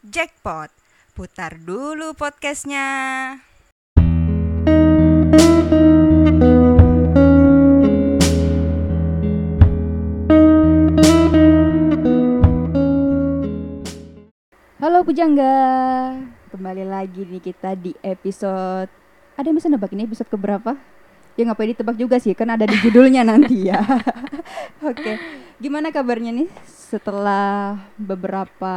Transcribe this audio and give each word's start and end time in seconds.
Jackpot. 0.00 0.72
Putar 1.12 1.60
dulu 1.60 2.16
podcastnya. 2.16 2.88
Halo 14.80 15.04
Pujangga, 15.04 16.16
kembali 16.48 16.88
lagi 16.88 17.28
nih 17.28 17.44
kita 17.44 17.76
di 17.76 17.92
episode. 18.00 18.88
Ada 19.36 19.52
yang 19.52 19.60
bisa 19.60 19.68
nebak 19.68 19.92
ini 19.92 20.08
episode 20.08 20.32
keberapa? 20.32 20.80
Ya 21.36 21.44
ngapain 21.44 21.76
ditebak 21.76 22.00
juga 22.00 22.16
sih, 22.16 22.32
kan 22.32 22.48
ada 22.48 22.64
di 22.64 22.80
judulnya 22.80 23.20
nanti 23.20 23.68
ya. 23.68 23.84
Oke, 24.80 25.20
gimana 25.60 25.92
kabarnya 25.92 26.32
nih 26.32 26.48
setelah 26.64 27.84
beberapa 28.00 28.72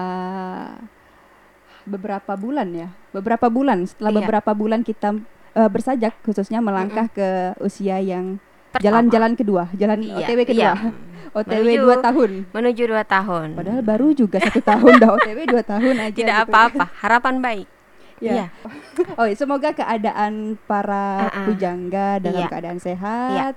beberapa 1.86 2.34
bulan 2.34 2.68
ya, 2.70 2.88
beberapa 3.12 3.48
bulan 3.48 3.84
setelah 3.84 4.12
Iya. 4.12 4.20
beberapa 4.20 4.52
bulan 4.52 4.82
kita 4.82 5.10
eh, 5.54 5.70
bersajak 5.70 6.18
khususnya 6.22 6.60
melangkah 6.60 7.06
ke 7.08 7.54
usia 7.60 7.98
yang 7.98 8.42
jalan-jalan 8.76 9.34
kedua, 9.34 9.70
jalan 9.72 10.02
Iya, 10.02 10.18
OTW 10.18 10.40
kedua, 10.44 10.74
iya. 10.74 10.74
OTW 11.30 11.62
Menuju- 11.64 11.84
dua 11.84 11.96
tahun. 12.00 12.32
menuju 12.50 12.84
dua 12.88 13.04
tahun. 13.04 13.48
Padahal 13.54 13.82
baru 13.82 14.08
juga 14.12 14.38
satu 14.40 14.60
tahun 14.60 14.98
dah 14.98 15.10
OTW 15.14 15.40
dua 15.46 15.62
tahun 15.72 15.96
aja. 16.00 16.16
Tidak 16.16 16.36
gitu. 16.36 16.46
apa-apa, 16.48 16.86
harapan 17.00 17.36
baik. 17.38 17.68
Ya. 18.18 18.32
Iya. 18.34 18.46
Oh, 19.20 19.26
iya, 19.26 19.36
semoga 19.36 19.70
keadaan 19.72 20.58
para 20.64 21.28
Ah-ah. 21.28 21.46
pujangga 21.46 22.18
dalam 22.18 22.40
Iya. 22.40 22.50
keadaan 22.50 22.80
sehat, 22.80 23.54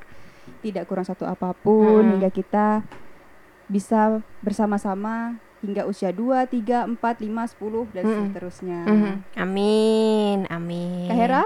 tidak 0.61 0.85
kurang 0.85 1.05
satu 1.05 1.25
apa 1.25 1.53
pun 1.55 2.03
Mm. 2.03 2.13
hingga 2.13 2.31
kita 2.31 2.67
bisa 3.67 4.21
bersama-sama 4.41 5.41
hingga 5.67 5.83
usia 5.85 6.15
2, 6.15 6.47
3, 6.47 6.87
4, 6.87 6.95
5, 6.95 7.51
10 7.51 7.91
dan 7.91 8.03
Mm-mm. 8.03 8.23
seterusnya. 8.31 8.81
Mhm. 8.87 9.13
Amin, 9.37 10.39
amin. 10.47 11.11
Kak 11.11 11.19
Hera, 11.19 11.43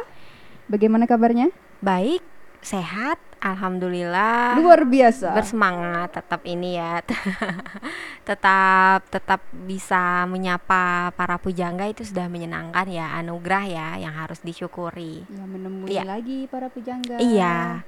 bagaimana 0.66 1.08
kabarnya? 1.08 1.48
Baik, 1.80 2.20
sehat, 2.60 3.16
alhamdulillah. 3.40 4.60
Luar 4.60 4.84
biasa. 4.84 5.32
Bersemangat 5.32 6.12
tetap 6.12 6.44
ini 6.44 6.76
ya. 6.76 7.00
tetap 8.28 9.08
tetap 9.08 9.40
bisa 9.50 10.28
menyapa 10.28 11.10
para 11.10 11.40
pujangga 11.40 11.88
itu 11.88 12.04
sudah 12.04 12.28
menyenangkan 12.28 12.84
ya, 12.86 13.16
anugerah 13.16 13.64
ya 13.64 13.88
yang 13.98 14.12
harus 14.12 14.38
disyukuri. 14.40 15.24
ya 15.26 15.44
menemui 15.44 15.88
Iya. 15.90 16.04
lagi 16.04 16.44
para 16.46 16.68
pujangga. 16.68 17.16
Iya. 17.16 17.80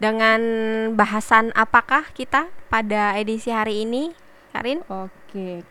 Dengan 0.00 0.40
bahasan 0.96 1.52
apakah 1.52 2.08
kita 2.10 2.48
pada 2.66 3.12
edisi 3.14 3.52
hari 3.52 3.84
ini, 3.84 4.16
Karin? 4.50 4.80
Oke, 4.88 5.12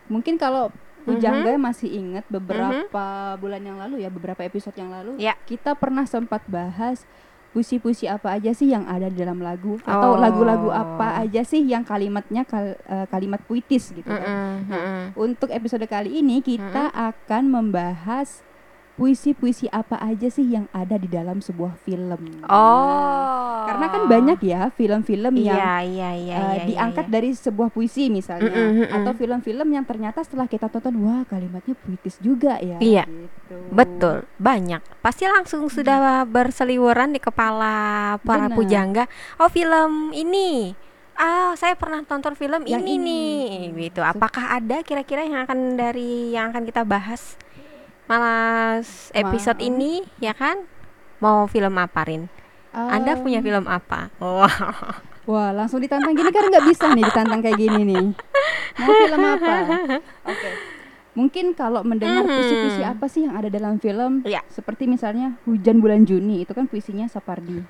mungkin 0.06 0.36
kalau 0.36 0.68
pujangga 1.02 1.56
masih 1.56 1.88
ingat 1.90 2.28
beberapa 2.28 3.04
bulan 3.36 3.60
yang 3.60 3.78
lalu 3.78 4.00
ya, 4.00 4.08
beberapa 4.08 4.40
episode 4.40 4.74
yang 4.74 4.90
lalu, 4.90 5.16
Ya. 5.16 5.32
kita 5.42 5.72
pernah 5.72 6.04
sempat 6.04 6.44
bahas 6.46 7.08
puisi-puisi 7.50 8.06
apa 8.06 8.30
aja 8.32 8.52
sih 8.52 8.68
yang 8.68 8.86
ada 8.86 9.10
di 9.10 9.18
dalam 9.18 9.40
lagu 9.40 9.74
atau 9.82 10.14
Oh. 10.14 10.16
lagu-lagu 10.16 10.70
apa 10.70 11.18
aja 11.18 11.42
sih 11.42 11.58
yang 11.60 11.82
kalimatnya 11.82 12.44
kal- 12.44 12.78
eh, 12.78 13.06
kalimat 13.08 13.42
puitis 13.42 13.90
gitu 13.90 14.06
kan. 14.06 14.22
Mm-mm, 14.22 14.70
mm-mm. 14.70 15.00
Untuk 15.18 15.50
episode 15.50 15.82
kali 15.84 16.20
ini 16.20 16.38
kita 16.40 16.88
akan 16.88 17.50
membahas 17.50 18.46
puisi-puisi 19.00 19.64
apa 19.72 19.96
aja 19.96 20.28
sih 20.28 20.44
yang 20.44 20.68
ada 20.76 21.00
di 21.00 21.08
dalam 21.08 21.40
sebuah 21.40 21.72
film. 21.88 22.44
Oh. 22.44 23.64
Karena 23.64 23.86
kan 23.88 24.02
banyak 24.04 24.38
ya 24.44 24.68
film-film 24.76 25.40
yang 25.40 25.56
Iya, 25.56 25.74
iya, 25.88 26.10
iya, 26.12 26.36
eh, 26.36 26.52
iya, 26.52 26.64
diangkat 26.68 27.08
iya. 27.08 27.12
dari 27.16 27.30
sebuah 27.32 27.72
puisi 27.72 28.12
misalnya 28.12 28.52
Mm-mm, 28.52 28.84
mm-mm. 28.84 28.96
atau 29.00 29.12
film-film 29.16 29.68
yang 29.72 29.88
ternyata 29.88 30.20
setelah 30.20 30.44
kita 30.44 30.68
tonton 30.68 31.00
wah 31.00 31.24
kalimatnya 31.24 31.72
puitis 31.80 32.20
juga 32.20 32.60
ya 32.60 32.76
Iya, 32.76 33.08
gitu. 33.08 33.56
Betul, 33.72 34.28
banyak. 34.36 34.84
Pasti 35.00 35.24
langsung 35.24 35.64
sudah 35.72 36.28
berseliweran 36.28 37.16
di 37.16 37.24
kepala 37.24 38.20
para 38.20 38.52
Benar. 38.52 38.56
pujangga. 38.60 39.04
Oh, 39.40 39.48
film 39.48 40.12
ini. 40.12 40.76
Ah, 41.16 41.52
saya 41.56 41.76
pernah 41.76 42.04
tonton 42.04 42.36
film 42.36 42.64
Yang 42.68 42.84
ini, 42.84 42.96
ini. 42.96 43.20
nih. 43.72 43.88
Gitu. 43.92 44.00
Apakah 44.04 44.56
ada 44.60 44.84
kira-kira 44.84 45.24
yang 45.24 45.44
akan 45.48 45.76
dari 45.76 46.32
yang 46.36 46.52
akan 46.52 46.64
kita 46.68 46.84
bahas 46.84 47.40
malah 48.10 48.82
s- 48.82 49.14
episode 49.14 49.62
ini, 49.62 50.02
ya 50.18 50.34
kan? 50.34 50.66
Mau 51.18 51.46
film 51.46 51.70
apa, 51.72 52.02
Rin? 52.02 52.26
Anda 52.70 53.14
punya 53.14 53.38
Um, 53.38 53.44
film 53.44 53.64
apa? 53.64 54.10
Wah. 54.18 54.50
Wah, 55.22 55.50
langsung 55.52 55.78
ditantang 55.78 56.10
gini 56.10 56.26
kan 56.28 56.42
nggak 56.44 56.66
bisa 56.66 56.90
nih 56.90 57.04
ditantang 57.04 57.38
kayak 57.38 57.54
gini 57.56 57.80
nih. 57.84 58.06
Mau 58.76 58.90
film 58.90 59.22
apa? 59.22 59.52
Oke. 60.26 60.48
Mungkin 61.12 61.46
kalau 61.52 61.82
mendengar 61.82 62.22
Mhm. 62.22 62.30
puisi-puisi 62.32 62.82
apa 62.82 63.06
sih 63.06 63.26
yang 63.26 63.34
ada 63.34 63.46
dalam 63.46 63.78
film? 63.78 64.22
Iya. 64.22 64.42
Seperti 64.48 64.86
misalnya 64.86 65.38
Hujan 65.44 65.78
Bulan 65.78 66.02
Juni, 66.02 66.42
itu 66.42 66.50
kan 66.50 66.66
puisinya 66.66 67.06
Sapardi. 67.06 67.62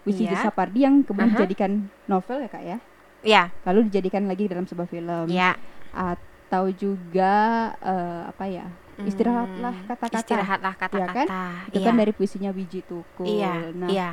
Puisi 0.00 0.24
Iya. 0.24 0.38
Sapardi 0.40 0.80
yang 0.80 1.02
kemudian 1.02 1.34
dijadikan 1.34 1.70
novel 2.04 2.38
ya, 2.40 2.48
Kak 2.48 2.64
ya. 2.64 2.78
Ya, 3.20 3.42
Lalu 3.64 3.90
dijadikan 3.90 4.26
lagi 4.26 4.46
dalam 4.46 4.64
sebuah 4.64 4.86
film. 4.86 5.26
ya. 5.28 5.58
Atau 5.90 6.70
juga 6.70 7.34
eh, 7.76 8.22
apa 8.26 8.46
ya? 8.46 8.66
Istirahatlah 8.98 9.74
Hmm, 9.74 9.86
kata-kata. 9.86 10.18
Istirahatlah 10.18 10.74
kata-kata. 10.74 11.42
Itu 11.70 11.78
kan 11.80 11.94
dari 11.94 12.10
puisinya 12.10 12.50
Wiji 12.50 12.82
Tukul. 12.82 13.26
Iya, 13.28 13.70
Nah, 13.70 13.88
iya. 13.88 14.08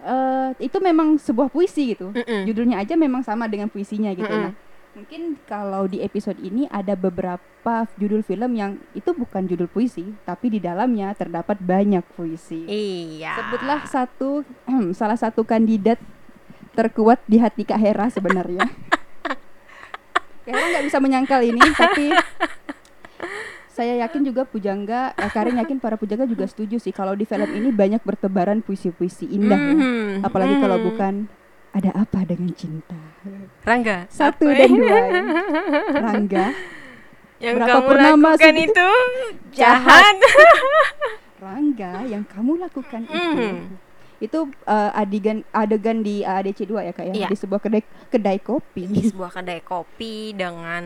eh, 0.00 0.48
itu 0.60 0.76
memang 0.76 1.16
sebuah 1.16 1.48
puisi 1.48 1.92
gitu 1.92 2.08
Mm-mm. 2.10 2.44
judulnya 2.44 2.80
aja 2.80 2.96
memang 2.96 3.20
sama 3.20 3.48
dengan 3.48 3.68
puisinya 3.68 4.12
gitu. 4.12 4.28
Mm-mm. 4.28 4.48
Nah, 4.48 4.52
mungkin 4.90 5.40
kalau 5.44 5.86
di 5.86 6.00
episode 6.00 6.36
ini 6.36 6.66
ada 6.66 6.92
beberapa 6.92 7.40
judul 7.94 8.20
film 8.20 8.56
yang 8.56 8.76
itu 8.92 9.12
bukan 9.12 9.44
judul 9.44 9.68
puisi, 9.68 10.12
tapi 10.24 10.50
di 10.50 10.58
dalamnya 10.58 11.12
terdapat 11.12 11.56
banyak 11.56 12.02
puisi. 12.12 12.64
Iya. 12.64 13.36
Sebutlah 13.36 13.80
satu 13.86 14.42
salah 14.98 15.16
satu 15.16 15.44
kandidat 15.44 16.00
terkuat 16.70 17.20
di 17.24 17.36
hati 17.36 17.64
Kak 17.64 17.76
Hera 17.76 18.08
sebenarnya. 18.08 18.64
Kak 20.44 20.50
Hera 20.50 20.66
nggak 20.72 20.86
bisa 20.88 20.98
menyangkal 20.98 21.40
ini, 21.40 21.60
tapi 21.76 22.08
saya 23.70 24.02
yakin 24.02 24.26
juga 24.26 24.42
pujangga, 24.42 25.14
eh, 25.14 25.30
Karin 25.30 25.54
yakin 25.62 25.78
para 25.78 25.94
pujangga 25.94 26.26
juga 26.26 26.44
setuju 26.50 26.82
sih 26.82 26.90
kalau 26.90 27.14
di 27.14 27.22
film 27.22 27.46
ini 27.54 27.70
banyak 27.70 28.02
bertebaran 28.02 28.66
puisi-puisi 28.66 29.30
indah 29.30 29.56
ya. 29.56 29.74
Mhm, 29.78 30.26
Apalagi 30.26 30.58
kalau 30.58 30.76
mhm. 30.76 30.84
bukan 30.90 31.14
ada 31.70 31.90
apa 31.94 32.26
dengan 32.26 32.50
cinta. 32.50 32.98
Rangga 33.62 34.10
Satu 34.10 34.50
apa 34.50 34.58
dan 34.58 34.70
dua 34.74 34.90
ya. 34.90 35.22
Rangga, 36.02 36.46
yang 37.38 37.54
Berapa 37.56 37.70
kamu 37.70 37.86
purnama 37.86 38.28
lakukan 38.34 38.56
itu 38.58 38.88
Jahat. 39.54 39.86
jahat 39.86 40.16
Rangga 41.40 41.92
yang 42.04 42.24
kamu 42.26 42.52
lakukan 42.58 43.02
itu. 43.06 43.48
Itu 44.20 44.38
eh, 44.62 44.90
adegan 44.94 45.40
adegan 45.50 46.00
di 46.00 46.20
ADC 46.20 46.62
2 46.62 46.76
ya 46.82 46.92
Kak 46.92 47.04
ya, 47.06 47.14
Iya. 47.16 47.28
di 47.28 47.36
sebuah 47.36 47.56
kedai 47.58 47.80
kedai 48.06 48.38
kopi. 48.38 48.84
di 48.84 49.02
sebuah 49.06 49.32
kedai 49.32 49.60
kopi 49.60 50.32
dengan 50.32 50.84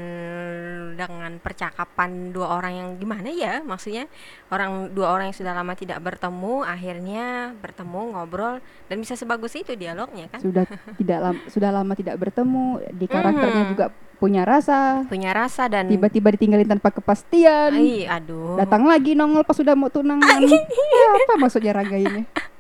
dengan 0.95 1.37
percakapan 1.37 2.31
dua 2.31 2.55
orang 2.55 2.73
yang 2.73 2.89
gimana 2.95 3.29
ya 3.29 3.59
maksudnya 3.61 4.07
orang 4.49 4.91
dua 4.91 5.11
orang 5.11 5.29
yang 5.29 5.37
sudah 5.37 5.51
lama 5.53 5.75
tidak 5.75 5.99
bertemu 5.99 6.63
akhirnya 6.63 7.25
bertemu 7.57 8.01
ngobrol 8.13 8.55
dan 8.85 8.97
bisa 8.97 9.15
sebagus 9.15 9.51
itu 9.53 9.75
dialognya 9.75 10.29
kan 10.29 10.39
Sudah 10.39 10.65
tidak 10.95 11.19
lama 11.21 11.41
sudah 11.55 11.71
lama 11.71 11.93
tidak 11.93 12.17
bertemu, 12.17 12.67
di 12.93 13.07
karakternya 13.07 13.63
Mhm. 13.65 13.71
juga 13.71 13.87
punya 14.15 14.43
rasa. 14.43 15.03
punya 15.05 15.33
rasa 15.33 15.67
dan 15.67 15.85
Tiba-tiba 15.87 16.31
ditinggalin 16.31 16.71
tanpa 16.71 16.89
kepastian. 16.91 17.75
Ai, 17.75 18.07
aduh 18.07 18.55
Datang 18.57 18.87
lagi 18.87 19.13
nongol 19.13 19.43
pas 19.43 19.53
sudah 19.53 19.75
mau 19.75 19.89
tunangan. 19.89 20.39
ya, 20.41 21.09
apa 21.19 21.35
maksudnya 21.37 21.75
Rangga 21.75 21.99
ini? 21.99 22.23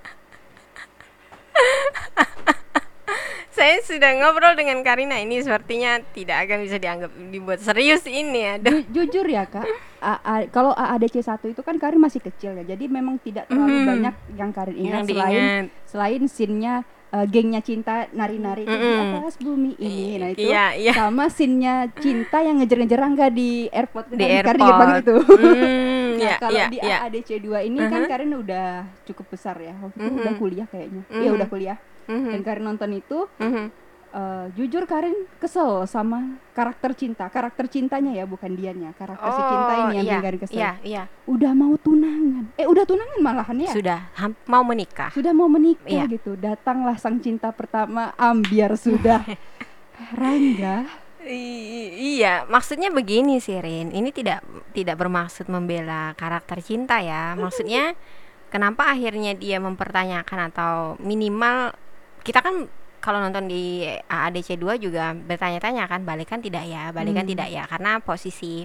saya 3.51 3.79
sudah 3.81 4.11
ngobrol 4.15 4.53
dengan 4.53 4.81
Karina. 4.81 5.17
Ini 5.17 5.41
sepertinya 5.41 5.99
tidak 6.11 6.43
akan 6.43 6.57
bisa 6.61 6.77
dianggap 6.77 7.11
dibuat 7.31 7.59
serius 7.59 8.03
ini 8.05 8.53
aduh 8.53 8.83
Ju- 8.83 9.07
jujur 9.07 9.25
ya 9.25 9.45
kak, 9.45 9.65
A- 9.99 10.21
A- 10.21 10.47
kalau 10.49 10.73
AADC 10.73 11.23
1 11.23 11.49
itu 11.49 11.61
kan 11.61 11.77
Karin 11.77 11.97
masih 11.97 12.21
kecil 12.21 12.53
ya, 12.55 12.63
jadi 12.67 12.85
memang 12.85 13.17
tidak 13.19 13.47
terlalu 13.47 13.77
Mhm. 13.77 13.87
banyak 13.87 14.15
yang 14.35 14.51
Karin 14.51 14.75
ingat. 14.77 14.93
Yang 14.93 15.05
selain 15.09 15.33
diingat. 15.33 15.65
selain 15.87 16.21
scene-nya 16.27 16.75
eh, 17.15 17.27
gengnya 17.27 17.61
cinta 17.61 18.11
nari-nari 18.11 18.67
itu 18.67 18.75
di 18.75 18.91
Mhm. 18.91 19.03
atas 19.15 19.35
bumi 19.39 19.73
ini, 19.79 20.19
nah 20.19 20.29
itu 20.29 20.43
iya 20.43 20.75
iya 20.75 20.93
sama 20.93 21.31
scene-nya 21.31 21.75
cinta 21.95 22.43
yang 22.43 22.59
ngejar-ngejar 22.59 22.99
Rangga 22.99 23.27
di 23.31 23.71
airport 23.71 24.07
di 24.11 24.19
kan, 24.19 24.31
airport 24.35 24.59
ingat 24.59 24.77
banget 24.77 24.97
itu. 25.01 25.17
Hmm, 25.23 26.11
Nah, 26.15 26.23
iya, 26.23 26.37
kalau 26.39 26.55
iya, 26.57 26.67
di 26.71 26.79
iya. 26.79 26.97
AADC 27.03 27.31
2 27.39 27.59
ini 27.61 27.79
kan 27.85 28.03
Mhm. 28.03 28.09
Karin 28.09 28.33
udah 28.33 28.69
cukup 29.05 29.27
besar 29.29 29.57
ya, 29.59 29.75
waktu 29.77 29.99
itu 29.99 30.13
udah 30.15 30.33
Mhm. 30.33 30.41
kuliah 30.41 30.67
kayaknya. 30.67 31.03
Iya 31.11 31.31
Mhm. 31.31 31.37
udah 31.37 31.49
kuliah. 31.49 31.79
Mhm, 32.05 32.31
Dan 32.31 32.41
Karin 32.43 32.65
nonton 32.65 32.91
itu 32.93 33.19
mhm. 33.39 33.65
Eh, 34.15 34.47
jujur 34.55 34.87
Karin 34.87 35.27
kesel 35.37 35.85
sama 35.85 36.39
karakter 36.55 36.95
cinta, 36.95 37.27
karakter 37.27 37.67
cintanya 37.67 38.15
ya 38.15 38.25
bukan 38.25 38.55
dianya, 38.55 38.95
karakter 38.95 39.27
si 39.27 39.43
cinta 39.43 39.73
ini 39.75 39.93
yang 39.99 40.07
iya, 40.07 40.19
bikin 40.23 40.37
kesel. 40.39 40.55
Iya, 40.57 40.73
iya. 40.87 41.03
Udah 41.27 41.51
mau 41.51 41.75
tunangan, 41.75 42.55
eh 42.55 42.67
udah 42.71 42.85
tunangan 42.87 43.19
malahan 43.19 43.59
ya, 43.59 43.71
Sudah 43.75 44.01
mau 44.47 44.63
menikah. 44.63 45.11
sudah 45.11 45.35
mau 45.35 45.51
menikah 45.51 45.91
Iya. 45.91 46.05
gitu. 46.07 46.39
Datanglah 46.39 46.95
sang 46.97 47.19
cinta 47.19 47.51
pertama, 47.51 48.15
ambiar 48.15 48.79
sudah. 48.79 49.27
Rangga 50.19 50.87
I- 51.25 52.21
iya, 52.21 52.45
maksudnya 52.45 52.93
begini 52.93 53.41
sih 53.41 53.57
Rin. 53.57 53.89
Ini 53.97 54.13
tidak 54.13 54.45
tidak 54.77 55.01
bermaksud 55.01 55.49
membela 55.49 56.13
karakter 56.21 56.61
cinta 56.61 57.01
ya. 57.01 57.33
Maksudnya 57.33 57.97
kenapa 58.53 58.93
akhirnya 58.93 59.33
dia 59.33 59.57
mempertanyakan 59.57 60.53
atau 60.53 60.73
minimal 61.01 61.73
kita 62.21 62.45
kan 62.45 62.69
kalau 63.05 63.21
nonton 63.21 63.45
di 63.53 63.85
AADC 64.09 64.57
2 64.57 64.81
juga 64.81 65.13
bertanya-tanya 65.13 65.85
kan 65.85 66.01
balikan 66.09 66.41
tidak 66.41 66.65
ya, 66.65 66.89
balikan 66.89 67.29
Hmm. 67.29 67.33
tidak 67.37 67.49
ya 67.53 67.63
karena 67.69 68.01
posisi 68.01 68.65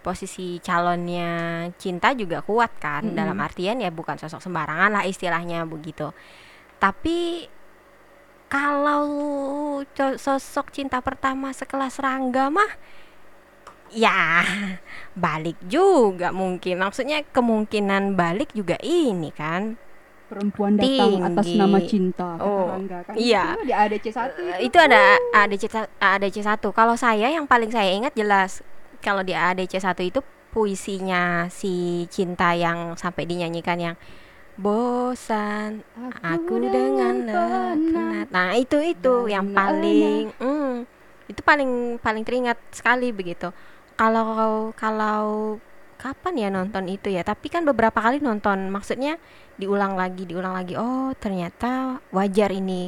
posisi 0.00 0.62
calonnya 0.64 1.28
cinta 1.76 2.14
juga 2.16 2.40
kuat 2.40 2.72
kan 2.80 3.12
Mm-mm. 3.12 3.18
dalam 3.18 3.36
artian 3.36 3.82
ya 3.84 3.90
bukan 3.92 4.16
sosok 4.16 4.40
sembarangan 4.40 4.90
lah 4.96 5.04
istilahnya 5.04 5.66
begitu. 5.68 6.08
Tapi 6.80 7.50
kalau 8.48 9.04
sosok 10.16 10.72
cinta 10.74 10.98
pertama 11.04 11.52
sekelas 11.52 12.00
Rangga 12.00 12.48
mah 12.48 12.72
ya 13.92 14.42
balik 15.26 15.58
juga 15.66 16.30
mungkin 16.32 16.80
maksudnya 16.80 17.26
kemungkinan 17.28 18.14
balik 18.16 18.54
juga 18.54 18.78
ini 18.80 19.30
kan 19.34 19.76
Perempuan 20.30 20.78
datang 20.78 21.12
atas 21.20 21.46
nama 21.50 21.78
cinta 21.82 22.38
Oh, 22.38 22.70
Rangga 22.70 23.02
kan. 23.02 23.14
iya. 23.18 23.52
Itu 23.52 23.66
di 23.66 23.74
ADC 23.74 24.06
1 24.08 24.30
Eh, 24.38 24.58
itu 24.64 24.78
ada 24.78 25.02
ADC 25.36 25.62
ADC 25.98 26.36
1 26.38 26.70
kalau 26.70 26.94
saya 26.94 27.26
yang 27.26 27.44
paling 27.44 27.68
saya 27.68 27.90
ingat 27.90 28.14
jelas 28.14 28.62
kalau 28.98 29.20
di 29.20 29.34
ADC 29.34 29.76
1 29.76 29.90
itu 30.00 30.22
puisinya 30.50 31.46
si 31.48 31.72
cinta 32.06 32.54
yang 32.54 32.94
sampai 32.94 33.22
dinyanyikan 33.22 33.78
yang 33.80 33.96
bosan 34.54 35.80
aku 36.20 36.60
dengan 36.60 37.24
penat 37.24 38.26
nah 38.28 38.52
itu 38.52 38.76
itu 38.78 39.14
Dan 39.24 39.32
yang 39.32 39.46
enak. 39.46 39.56
paling 39.56 40.24
mm, 40.36 40.72
itu 41.26 41.40
paling 41.40 41.70
paling 41.96 42.22
teringat 42.22 42.58
sekali 42.70 43.08
begitu 43.10 43.48
kalau 43.94 44.70
kalau 44.74 45.56
kapan 46.00 46.34
ya 46.42 46.48
nonton 46.48 46.84
itu 46.88 47.08
ya? 47.12 47.22
Tapi 47.30 47.46
kan 47.52 47.62
beberapa 47.68 47.98
kali 48.00 48.18
nonton. 48.24 48.72
Maksudnya 48.72 49.20
diulang 49.60 49.94
lagi 50.00 50.24
diulang 50.30 50.54
lagi. 50.56 50.74
Oh 50.80 51.12
ternyata 51.22 52.00
wajar 52.16 52.50
ini. 52.60 52.82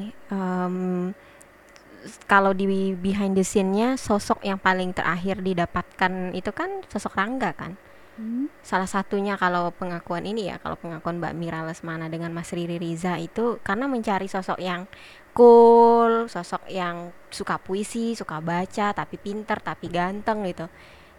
S- 2.02 2.18
kalau 2.26 2.52
di 2.60 2.66
behind 2.98 3.38
the 3.38 3.44
scene-nya 3.46 3.94
sosok 3.94 4.42
yang 4.42 4.58
paling 4.58 4.90
terakhir 4.98 5.38
didapatkan 5.38 6.34
itu 6.34 6.50
kan 6.50 6.82
sosok 6.90 7.14
Rangga 7.14 7.50
kan? 7.54 7.72
Hmm. 8.12 8.52
salah 8.60 8.84
satunya 8.84 9.40
kalau 9.40 9.72
pengakuan 9.72 10.28
ini 10.28 10.52
ya 10.52 10.60
kalau 10.60 10.76
pengakuan 10.76 11.16
Mbak 11.16 11.32
Mira 11.32 11.64
Lesmana 11.64 12.12
dengan 12.12 12.28
Mas 12.36 12.52
Riri 12.52 12.76
Riza 12.76 13.16
itu 13.16 13.56
karena 13.64 13.88
mencari 13.88 14.28
sosok 14.28 14.60
yang 14.60 14.84
cool 15.32 16.28
sosok 16.28 16.60
yang 16.68 17.08
suka 17.32 17.56
puisi 17.56 18.12
suka 18.12 18.44
baca 18.44 18.92
tapi 18.92 19.16
pinter 19.16 19.64
tapi 19.64 19.88
ganteng 19.88 20.44
gitu 20.44 20.68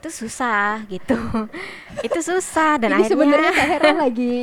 itu 0.04 0.12
susah 0.12 0.84
gitu 0.92 1.16
itu 2.08 2.20
susah 2.20 2.76
dan 2.76 3.00
Ini 3.00 3.08
sebenarnya 3.08 3.56
akhirnya 3.56 3.64
Kak 3.64 3.68
Hera 3.72 3.92
lagi 3.96 4.36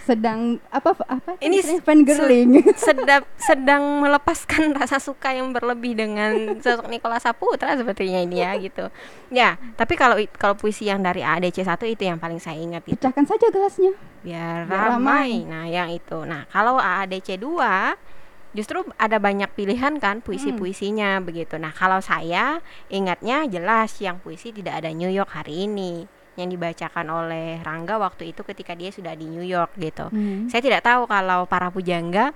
sedang 0.00 0.56
apa 0.72 0.96
apa 1.04 1.36
Ini 1.44 1.60
fangirling. 1.84 2.64
sedap 2.72 3.28
sedang 3.36 4.00
melepaskan 4.00 4.72
rasa 4.80 4.96
suka 4.96 5.36
yang 5.36 5.52
berlebih 5.52 5.92
dengan 5.92 6.56
sosok 6.56 6.88
Nikola 6.88 7.20
Saputra 7.20 7.76
sepertinya 7.76 8.24
ini 8.24 8.40
ya 8.40 8.56
gitu 8.56 8.88
ya 9.28 9.60
tapi 9.76 9.92
kalau 10.00 10.16
kalau 10.40 10.56
puisi 10.56 10.88
yang 10.88 11.04
dari 11.04 11.20
ADC 11.20 11.68
1 11.68 11.76
itu 11.84 12.02
yang 12.08 12.16
paling 12.16 12.40
saya 12.40 12.56
ingat 12.56 12.80
gitu 12.88 12.96
Pecahkan 13.04 13.28
saja 13.28 13.46
gelasnya. 13.52 13.92
biar 14.24 14.64
Biar 14.64 14.96
ramai. 14.96 15.44
Nah, 15.44 15.68
yang 15.68 15.92
itu. 15.92 16.24
Nah, 16.24 16.48
kalau 16.48 16.80
AADC 16.80 17.36
2 17.36 18.13
justru 18.54 18.86
ada 18.96 19.18
banyak 19.18 19.50
pilihan 19.52 19.98
kan 19.98 20.22
puisi-puisinya 20.22 21.18
begitu. 21.20 21.58
Nah, 21.58 21.74
kalau 21.74 21.98
saya 21.98 22.62
ingatnya 22.88 23.44
jelas 23.50 23.98
yang 23.98 24.22
puisi 24.22 24.54
tidak 24.54 24.80
ada 24.80 24.90
New 24.94 25.10
York 25.10 25.34
hari 25.34 25.66
ini 25.66 26.06
yang 26.34 26.50
dibacakan 26.50 27.06
oleh 27.10 27.62
Rangga 27.62 27.98
waktu 27.98 28.34
itu 28.34 28.42
ketika 28.42 28.74
dia 28.74 28.90
sudah 28.90 29.14
di 29.14 29.26
New 29.26 29.42
York 29.42 29.74
gitu. 29.78 30.10
Hmm. 30.10 30.46
Saya 30.50 30.62
tidak 30.62 30.86
tahu 30.86 31.06
kalau 31.06 31.46
para 31.46 31.70
pujangga 31.70 32.34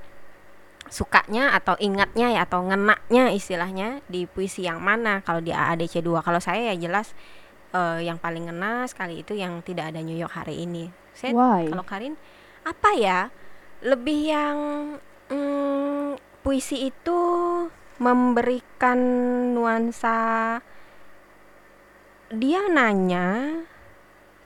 sukanya 0.88 1.52
atau 1.52 1.76
ingatnya 1.78 2.32
ya 2.32 2.40
atau 2.48 2.64
ngenaknya 2.64 3.30
istilahnya 3.36 4.00
di 4.08 4.24
puisi 4.24 4.64
yang 4.64 4.80
mana 4.80 5.20
kalau 5.20 5.44
di 5.44 5.52
AADC 5.52 6.00
2 6.00 6.24
kalau 6.24 6.40
saya 6.40 6.72
ya 6.72 6.88
jelas 6.88 7.12
eh, 7.76 8.08
yang 8.08 8.16
paling 8.16 8.48
ngena 8.48 8.88
sekali 8.88 9.20
itu 9.20 9.36
yang 9.36 9.60
tidak 9.60 9.92
ada 9.92 10.00
New 10.00 10.16
York 10.16 10.32
hari 10.32 10.64
ini 10.64 10.88
saya 11.12 11.36
Why? 11.36 11.68
kalau 11.68 11.84
Karin 11.84 12.16
apa 12.64 12.90
ya 12.96 13.28
lebih 13.84 14.32
yang 14.32 14.56
mm, 15.30 16.42
puisi 16.42 16.88
itu 16.88 17.20
memberikan 17.98 18.98
nuansa 19.52 20.60
dia 22.28 22.60
nanya 22.69 23.58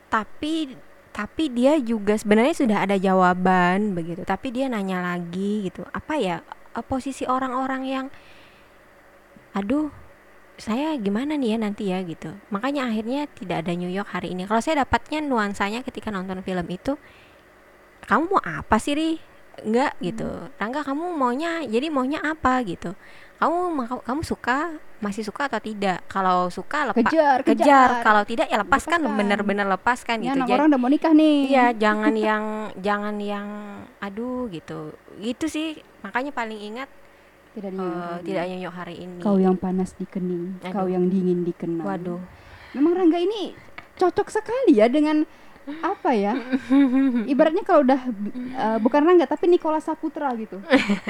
tapi 0.09 0.79
tapi 1.13 1.53
dia 1.53 1.77
juga 1.77 2.17
sebenarnya 2.17 2.57
sudah 2.57 2.79
ada 2.89 2.97
jawaban 2.97 3.93
begitu. 3.93 4.25
Tapi 4.25 4.49
dia 4.49 4.67
nanya 4.73 5.13
lagi 5.13 5.69
gitu 5.69 5.85
apa 5.93 6.17
ya 6.17 6.41
eh, 6.73 6.85
posisi 6.85 7.29
orang-orang 7.29 7.83
yang 7.85 8.07
aduh 9.53 9.93
saya 10.57 10.97
gimana 10.97 11.37
nih 11.37 11.57
ya 11.57 11.59
nanti 11.61 11.85
ya? 11.93 12.01
gitu. 12.05 12.33
Makanya 12.49 12.89
akhirnya 12.89 13.29
tidak 13.29 13.67
ada 13.67 13.73
New 13.77 13.93
York 13.93 14.09
hari 14.09 14.33
ini. 14.33 14.49
Kalau 14.49 14.61
saya 14.65 14.85
dapatnya 14.85 15.21
nuansanya 15.21 15.85
ketika 15.85 16.09
nonton 16.09 16.41
film 16.41 16.65
itu 16.73 16.97
kamu 18.09 18.37
mau 18.37 18.43
apa 18.45 18.77
sih 18.81 18.95
ri 18.97 19.11
enggak 19.61 19.93
gitu 19.99 20.29
Rangga 20.57 20.81
kamu 20.83 21.05
maunya 21.13 21.61
jadi 21.63 21.87
maunya 21.89 22.19
apa 22.19 22.65
gitu 22.65 22.97
kamu 23.37 23.59
mau 23.75 23.99
kamu 24.01 24.23
suka 24.23 24.71
masih 25.03 25.27
suka 25.27 25.51
atau 25.51 25.59
tidak 25.59 25.99
kalau 26.07 26.47
suka 26.47 26.87
lepas 26.89 27.03
Kejar, 27.03 27.43
kejar 27.43 27.59
kejar. 27.59 27.91
kalau 28.01 28.23
tidak 28.23 28.47
ya 28.47 28.57
lepaskan 28.57 29.03
Lepaskan. 29.03 29.19
bener-bener 29.19 29.67
lepaskan 29.67 30.17
Ini 30.17 30.27
gitu 30.31 30.39
Jadi- 30.41 30.53
orang 30.55 30.67
udah 30.71 30.79
mau 30.79 30.87
nikah 30.87 31.11
nih. 31.11 31.37
Iya, 31.51 31.67
jangan 31.83 32.15
yang 32.15 32.45
jangan 32.79 33.17
yang 33.19 33.49
aduh 33.99 34.47
gitu. 34.47 34.95
Gitu 35.19 35.51
sih. 35.51 35.69
Makanya 36.01 36.31
paling 36.31 36.55
ingat 36.55 36.87
Tidak 37.53 37.67
eh, 37.67 37.75
ada 37.75 38.23
tidak 38.23 38.45
nyonyok 38.47 38.75
hari 38.79 38.95
ini. 38.97 39.19
Kau 39.19 39.37
yang 39.37 39.59
panas 39.59 39.91
di 39.93 40.07
kening, 40.07 40.63
kau 40.63 40.87
yang 40.87 41.11
dingin 41.11 41.43
di 41.43 41.51
kenang. 41.51 41.83
Waduh. 41.83 42.23
Memang 42.73 42.95
Rangga 42.95 43.19
ini 43.19 43.59
cocok 43.93 44.31
sekali 44.31 44.79
ya 44.79 44.87
dengan 44.87 45.27
apa 45.83 46.11
ya? 46.15 46.35
Ibaratnya 47.27 47.63
kalau 47.63 47.87
udah 47.87 48.01
eh, 48.35 48.79
bukan 48.83 49.01
Rangga 49.07 49.31
tapi 49.31 49.47
Nikola 49.47 49.79
Saputra 49.79 50.35
gitu. 50.35 50.59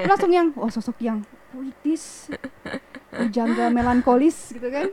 Langsung 0.04 0.28
yang 0.28 0.52
oh 0.60 0.68
sosok 0.68 1.00
yang 1.00 1.24
puitis, 1.52 2.28
jangga 3.32 3.72
melankolis 3.72 4.52
gitu 4.52 4.68
kan. 4.68 4.92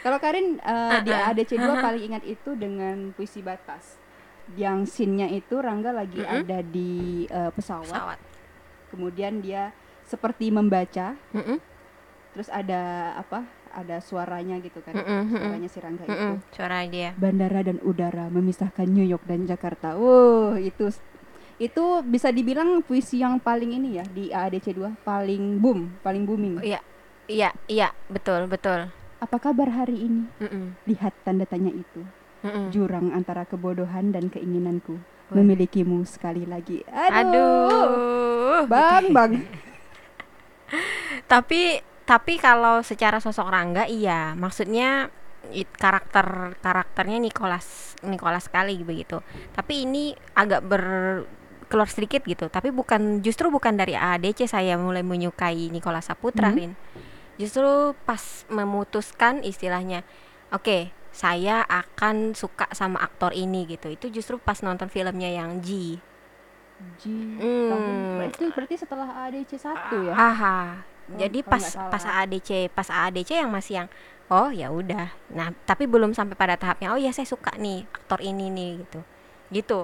Kalau 0.00 0.18
Karin 0.22 0.56
eh, 0.62 0.98
di 1.04 1.12
ADC 1.12 1.58
2 1.58 1.84
paling 1.84 2.02
ingat 2.06 2.22
itu 2.24 2.54
dengan 2.54 3.12
puisi 3.12 3.42
batas. 3.42 3.98
Yang 4.54 4.94
scene-nya 4.94 5.26
itu 5.26 5.58
Rangga 5.58 5.90
lagi 5.90 6.22
Mm-mm. 6.22 6.46
ada 6.46 6.58
di 6.62 7.26
eh, 7.26 7.50
pesawat. 7.50 7.90
Pesawat. 7.90 8.18
Kemudian 8.94 9.42
dia 9.42 9.74
seperti 10.06 10.54
membaca, 10.54 11.18
Mm-mm, 11.34 11.58
terus 12.30 12.46
ada 12.46 13.10
apa? 13.18 13.42
Ada 13.76 14.00
suaranya 14.00 14.56
gitu 14.58 14.80
kan. 14.80 14.96
mm-mm, 14.96 15.04
mm-mm, 15.04 15.36
Suaranya 15.36 15.68
si 15.68 15.78
Rangga 15.78 16.02
itu. 16.02 16.16
mm-mm. 16.16 16.34
Suara 16.48 16.78
dia. 16.88 17.10
Bandara 17.14 17.60
dan 17.60 17.76
udara 17.84 18.32
memisahkan 18.32 18.88
New 18.88 19.04
York 19.04 19.28
dan 19.28 19.44
Jakarta. 19.44 20.00
Wow, 20.00 20.56
itu 20.56 20.88
itu 21.56 21.84
bisa 22.04 22.32
dibilang 22.32 22.80
puisi 22.80 23.20
yang 23.20 23.36
paling 23.36 23.76
ini 23.76 23.96
ya 23.96 24.04
di 24.06 24.28
AADC 24.28 24.72
2 24.72 25.04
paling 25.04 25.60
boom, 25.60 25.92
paling 26.00 26.24
booming. 26.24 26.64
Iya. 26.64 26.80
Iya, 27.26 27.50
iya, 27.66 27.90
betul, 28.06 28.46
betul. 28.46 28.86
Apa 29.18 29.36
kabar 29.42 29.66
hari 29.68 29.98
ini? 29.98 30.24
Mm-mm, 30.38 30.78
Lihat 30.86 31.12
tanda 31.20 31.44
tanya 31.44 31.68
itu. 31.68 32.00
mm-mm. 32.40 32.70
Jurang 32.70 33.10
antara 33.10 33.42
kebodohan 33.42 34.14
dan 34.14 34.30
keinginanku 34.30 34.94
Wah. 35.28 35.34
memilikimu 35.34 36.06
sekali 36.06 36.46
lagi. 36.46 36.86
Aduh. 36.86 37.10
Aduh. 37.18 38.60
Bang, 38.70 39.10
bang. 39.10 39.32
Tapi 41.32 41.82
tapi 42.06 42.38
kalau 42.38 42.80
secara 42.80 43.18
sosok 43.18 43.50
Rangga 43.50 43.84
iya, 43.84 44.32
maksudnya 44.32 45.10
it- 45.50 45.74
karakter 45.74 46.54
karakternya 46.58 47.18
Nicholas 47.18 47.98
Nicholas 48.00 48.46
sekali 48.46 48.78
begitu. 48.80 49.20
Tapi 49.50 49.84
ini 49.84 50.14
agak 50.32 50.62
ber 50.62 50.84
keluar 51.66 51.90
sedikit 51.90 52.22
gitu. 52.22 52.46
Tapi 52.46 52.70
bukan 52.70 53.20
justru 53.20 53.50
bukan 53.50 53.74
dari 53.74 53.92
ADC 53.92 54.46
saya 54.46 54.78
mulai 54.78 55.02
menyukai 55.02 55.66
Nicholas 55.68 56.06
Saputra. 56.06 56.54
Rin. 56.54 56.78
Justru 57.36 57.92
pas 58.06 58.22
memutuskan 58.48 59.42
istilahnya, 59.42 60.06
oke, 60.48 60.88
saya 61.10 61.66
akan 61.66 62.32
suka 62.32 62.70
sama 62.70 63.02
aktor 63.02 63.34
ini 63.34 63.66
gitu. 63.66 63.90
Itu 63.90 64.08
justru 64.08 64.38
pas 64.38 64.62
nonton 64.62 64.86
filmnya 64.86 65.28
yang 65.28 65.58
G. 65.58 65.98
Ji, 66.96 67.12
Hmm. 67.40 67.68
tahun 67.72 67.84
berarti 68.20 68.44
berarti 68.52 68.74
setelah 68.76 69.08
AADC 69.24 69.52
1 69.56 69.96
ya. 70.06 70.14
Aha. 70.14 70.58
Oh, 71.06 71.14
Jadi 71.16 71.38
pas 71.40 71.62
pas 71.62 72.02
AADC, 72.02 72.68
pas 72.68 72.86
AADC 72.86 73.30
yang 73.36 73.48
masih 73.48 73.74
yang 73.78 73.88
oh 74.26 74.50
ya 74.50 74.68
udah. 74.68 75.14
Nah, 75.30 75.54
tapi 75.62 75.86
belum 75.86 76.10
sampai 76.10 76.34
pada 76.34 76.54
tahapnya 76.54 76.90
oh 76.90 76.98
ya 76.98 77.10
saya 77.10 77.24
suka 77.24 77.54
nih 77.54 77.86
aktor 77.86 78.18
ini 78.18 78.48
nih 78.48 78.70
gitu. 78.82 79.00
Gitu. 79.48 79.80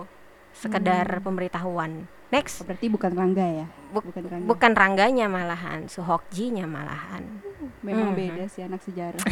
Sekedar 0.52 1.06
Hmm. 1.08 1.24
pemberitahuan. 1.24 1.92
next 2.28 2.58
Oh, 2.58 2.66
berarti 2.66 2.88
bukan 2.88 3.12
Rangga 3.12 3.44
ya? 3.44 3.66
Buk- 3.90 4.08
bukan 4.08 4.24
Rangga. 4.24 4.46
bukan 4.48 4.72
rangganya 4.72 5.28
malahan 5.28 5.84
Suhokji-nya 5.84 6.64
malahan 6.64 7.44
Memang 7.80 8.12
Mhm. 8.12 8.18
beda 8.18 8.44
sih 8.48 8.64
anak 8.64 8.80
sejarah. 8.80 9.20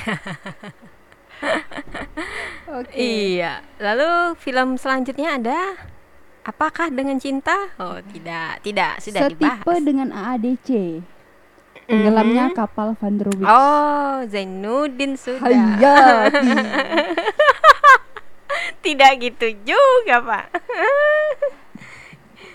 Oke. 2.70 2.92
Iya. 2.94 3.64
Lalu 3.76 4.10
film 4.36 4.76
selanjutnya 4.76 5.36
ada 5.36 5.60
Apakah 6.40 6.88
dengan 6.88 7.16
cinta? 7.16 7.68
Oh, 7.76 8.00
tidak, 8.02 8.64
tidak, 8.64 8.96
sudah 8.98 9.28
Setipe 9.28 9.44
dibahas. 9.60 9.80
dengan 9.80 10.08
AADC. 10.08 10.68
Tenggelamnya 11.90 12.44
Mhm. 12.46 12.54
kapal 12.54 12.88
Van 12.94 13.14
der 13.14 13.28
Wijk. 13.28 13.44
Oh, 13.44 14.14
Zainuddin 14.24 15.12
sudah. 15.14 15.42
Hayati. 15.42 16.40
tidak 18.80 19.10
gitu 19.20 19.46
juga, 19.64 20.16
Pak. 20.20 20.44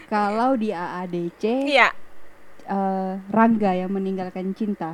Kalau 0.06 0.54
di 0.54 0.70
AADC 0.70 1.44
Iya. 1.68 1.90
eh, 2.66 3.12
Rangga 3.28 3.72
yang 3.74 3.90
meninggalkan 3.90 4.54
cinta 4.54 4.94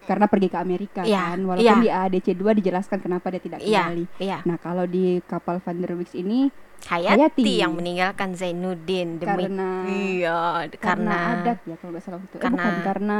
karena 0.00 0.24
pergi 0.26 0.46
ke 0.46 0.56
Amerika 0.56 1.00
Iya, 1.02 1.32
kan. 1.32 1.38
Walaupun 1.42 1.80
iya. 1.80 1.80
di 1.80 1.90
AADC 1.90 2.26
2 2.34 2.54
dijelaskan 2.54 2.98
kenapa 2.98 3.28
dia 3.28 3.40
tidak 3.40 3.58
Iya, 3.60 3.82
kembali. 3.84 4.04
iya. 4.18 4.38
Nah, 4.42 4.56
kalau 4.56 4.84
di 4.84 5.18
kapal 5.24 5.58
Van 5.58 5.76
der 5.76 5.94
Wijk 5.94 6.12
ini 6.14 6.48
Hayati, 6.82 7.36
Hayati. 7.36 7.52
yang 7.56 7.72
meninggalkan 7.74 8.32
Zainuddin 8.32 9.16
demi 9.16 9.48
Karena- 9.48 9.84
iya, 9.86 10.38
karena, 10.72 10.80
karena, 10.80 11.14
adat 11.36 11.56
ya 11.62 11.74
kalau 11.76 11.90
nggak 11.92 12.02
salah 12.02 12.18
itu. 12.18 12.32
Eh, 12.32 12.40
karena- 12.40 12.56
bukan 12.56 12.74
karena 12.82 13.18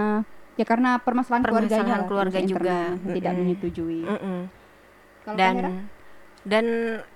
ya 0.60 0.68
karena 0.68 1.00
permasalahan, 1.00 1.40
keluarganya 1.42 1.72
Permasalahan 1.72 1.96
lah, 1.96 2.08
keluarga 2.08 2.38
juga. 2.44 2.76
yang 2.92 3.16
tidak 3.16 3.32
menyetujui. 3.34 4.00
Kalau 5.20 5.36
dan 5.36 5.54
Hera? 5.56 5.70
dan 6.42 6.64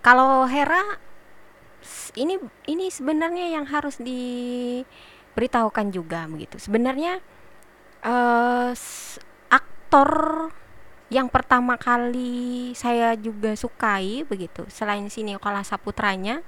kalau 0.01 0.31
Hera 0.45 0.83
ini 2.15 2.41
ini 2.65 2.89
sebenarnya 2.89 3.53
yang 3.53 3.69
harus 3.69 4.01
diberitahukan 4.01 5.87
juga 5.91 6.25
begitu. 6.25 6.57
Sebenarnya 6.57 7.21
s- 8.73 9.21
aktor 9.49 10.49
yang 11.09 11.29
pertama 11.29 11.77
kali 11.77 12.73
saya 12.73 13.13
juga 13.15 13.53
sukai 13.55 14.25
begitu 14.25 14.65
selain 14.67 15.07
sini 15.07 15.37
Nikola 15.37 15.61
Saputranya 15.61 16.41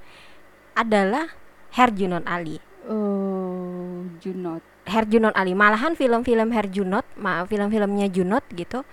adalah 0.73 1.29
Herjunot 1.69 2.25
Ali. 2.25 2.57
Oh, 2.85 4.01
Junot. 4.17 4.63
Herjunot 4.87 5.35
Ali. 5.35 5.53
Malahan 5.53 5.93
film-film 5.93 6.49
Herjunot 6.55 7.05
ma 7.19 7.43
film-filmnya 7.43 8.07
Junot 8.07 8.43
gitu 8.55 8.87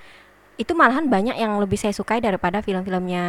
itu 0.54 0.70
malahan 0.70 1.10
banyak 1.10 1.34
yang 1.34 1.58
lebih 1.58 1.74
saya 1.74 1.90
sukai 1.90 2.22
daripada 2.22 2.62
film-filmnya 2.62 3.24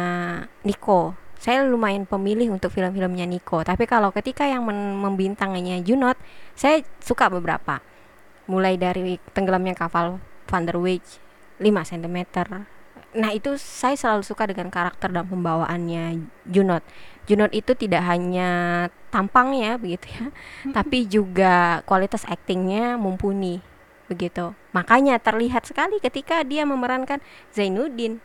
Niko. 0.62 1.14
Saya 1.36 1.66
lumayan 1.66 2.06
pemilih 2.06 2.54
untuk 2.54 2.70
film-filmnya 2.74 3.26
Niko. 3.26 3.62
Tapi 3.62 3.86
kalau 3.86 4.10
ketika 4.14 4.46
yang 4.46 4.66
membintanginya 5.02 5.78
Junot 5.82 6.18
saya 6.58 6.82
suka 7.02 7.30
beberapa. 7.30 7.82
Mulai 8.46 8.78
dari 8.78 9.18
tenggelamnya 9.34 9.74
kapal 9.74 10.22
Van 10.46 10.62
der 10.62 10.78
Wijk 10.78 11.02
5 11.58 11.66
cm 11.66 12.18
nah 13.16 13.32
itu 13.32 13.56
saya 13.56 13.96
selalu 13.96 14.22
suka 14.22 14.44
dengan 14.44 14.68
karakter 14.68 15.08
dan 15.08 15.24
pembawaannya 15.24 16.28
Junot. 16.44 16.84
Junot 17.26 17.50
itu 17.56 17.72
tidak 17.72 18.04
hanya 18.04 18.50
tampangnya 19.16 19.80
begitu 19.80 20.12
ya. 20.12 20.28
Tapi 20.76 21.08
juga 21.08 21.80
kualitas 21.88 22.28
aktingnya 22.28 23.00
mumpuni 23.00 23.64
begitu. 24.12 24.52
Makanya 24.76 25.16
terlihat 25.16 25.64
sekali 25.64 25.96
ketika 26.04 26.44
dia 26.44 26.68
memerankan 26.68 27.24
Zainuddin 27.56 28.20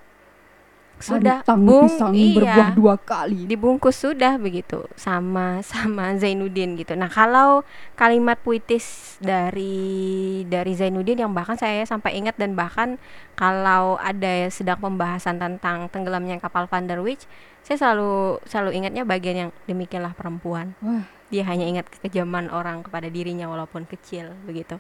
sudah 1.02 1.44
bung 1.46 1.90
pisang 1.90 2.14
iya 2.14 2.36
berbuah 2.38 2.70
dua 2.78 2.96
kali. 3.02 3.50
dibungkus 3.50 3.98
sudah 3.98 4.38
begitu 4.38 4.86
sama 4.94 5.60
sama 5.66 6.16
Zainuddin 6.16 6.78
gitu. 6.78 6.94
Nah, 6.94 7.10
kalau 7.10 7.66
kalimat 7.98 8.38
puitis 8.40 9.18
dari 9.20 10.44
dari 10.48 10.74
Zainuddin 10.78 11.26
yang 11.26 11.34
bahkan 11.34 11.58
saya 11.58 11.84
sampai 11.84 12.18
ingat 12.18 12.38
dan 12.38 12.54
bahkan 12.54 13.02
kalau 13.34 13.98
ada 13.98 14.48
sedang 14.54 14.80
pembahasan 14.80 15.42
tentang 15.42 15.90
tenggelamnya 15.90 16.38
kapal 16.38 16.70
Van 16.70 16.86
der 16.86 17.02
Wijk, 17.02 17.26
saya 17.66 17.78
selalu 17.82 18.42
selalu 18.46 18.70
ingatnya 18.78 19.04
bagian 19.04 19.38
yang 19.38 19.50
demikianlah 19.66 20.14
perempuan. 20.14 20.78
Wah. 20.80 21.06
Dia 21.32 21.48
hanya 21.48 21.64
ingat 21.64 21.88
kekejaman 21.88 22.52
orang 22.52 22.84
kepada 22.84 23.08
dirinya 23.08 23.48
walaupun 23.48 23.88
kecil 23.88 24.36
begitu. 24.44 24.78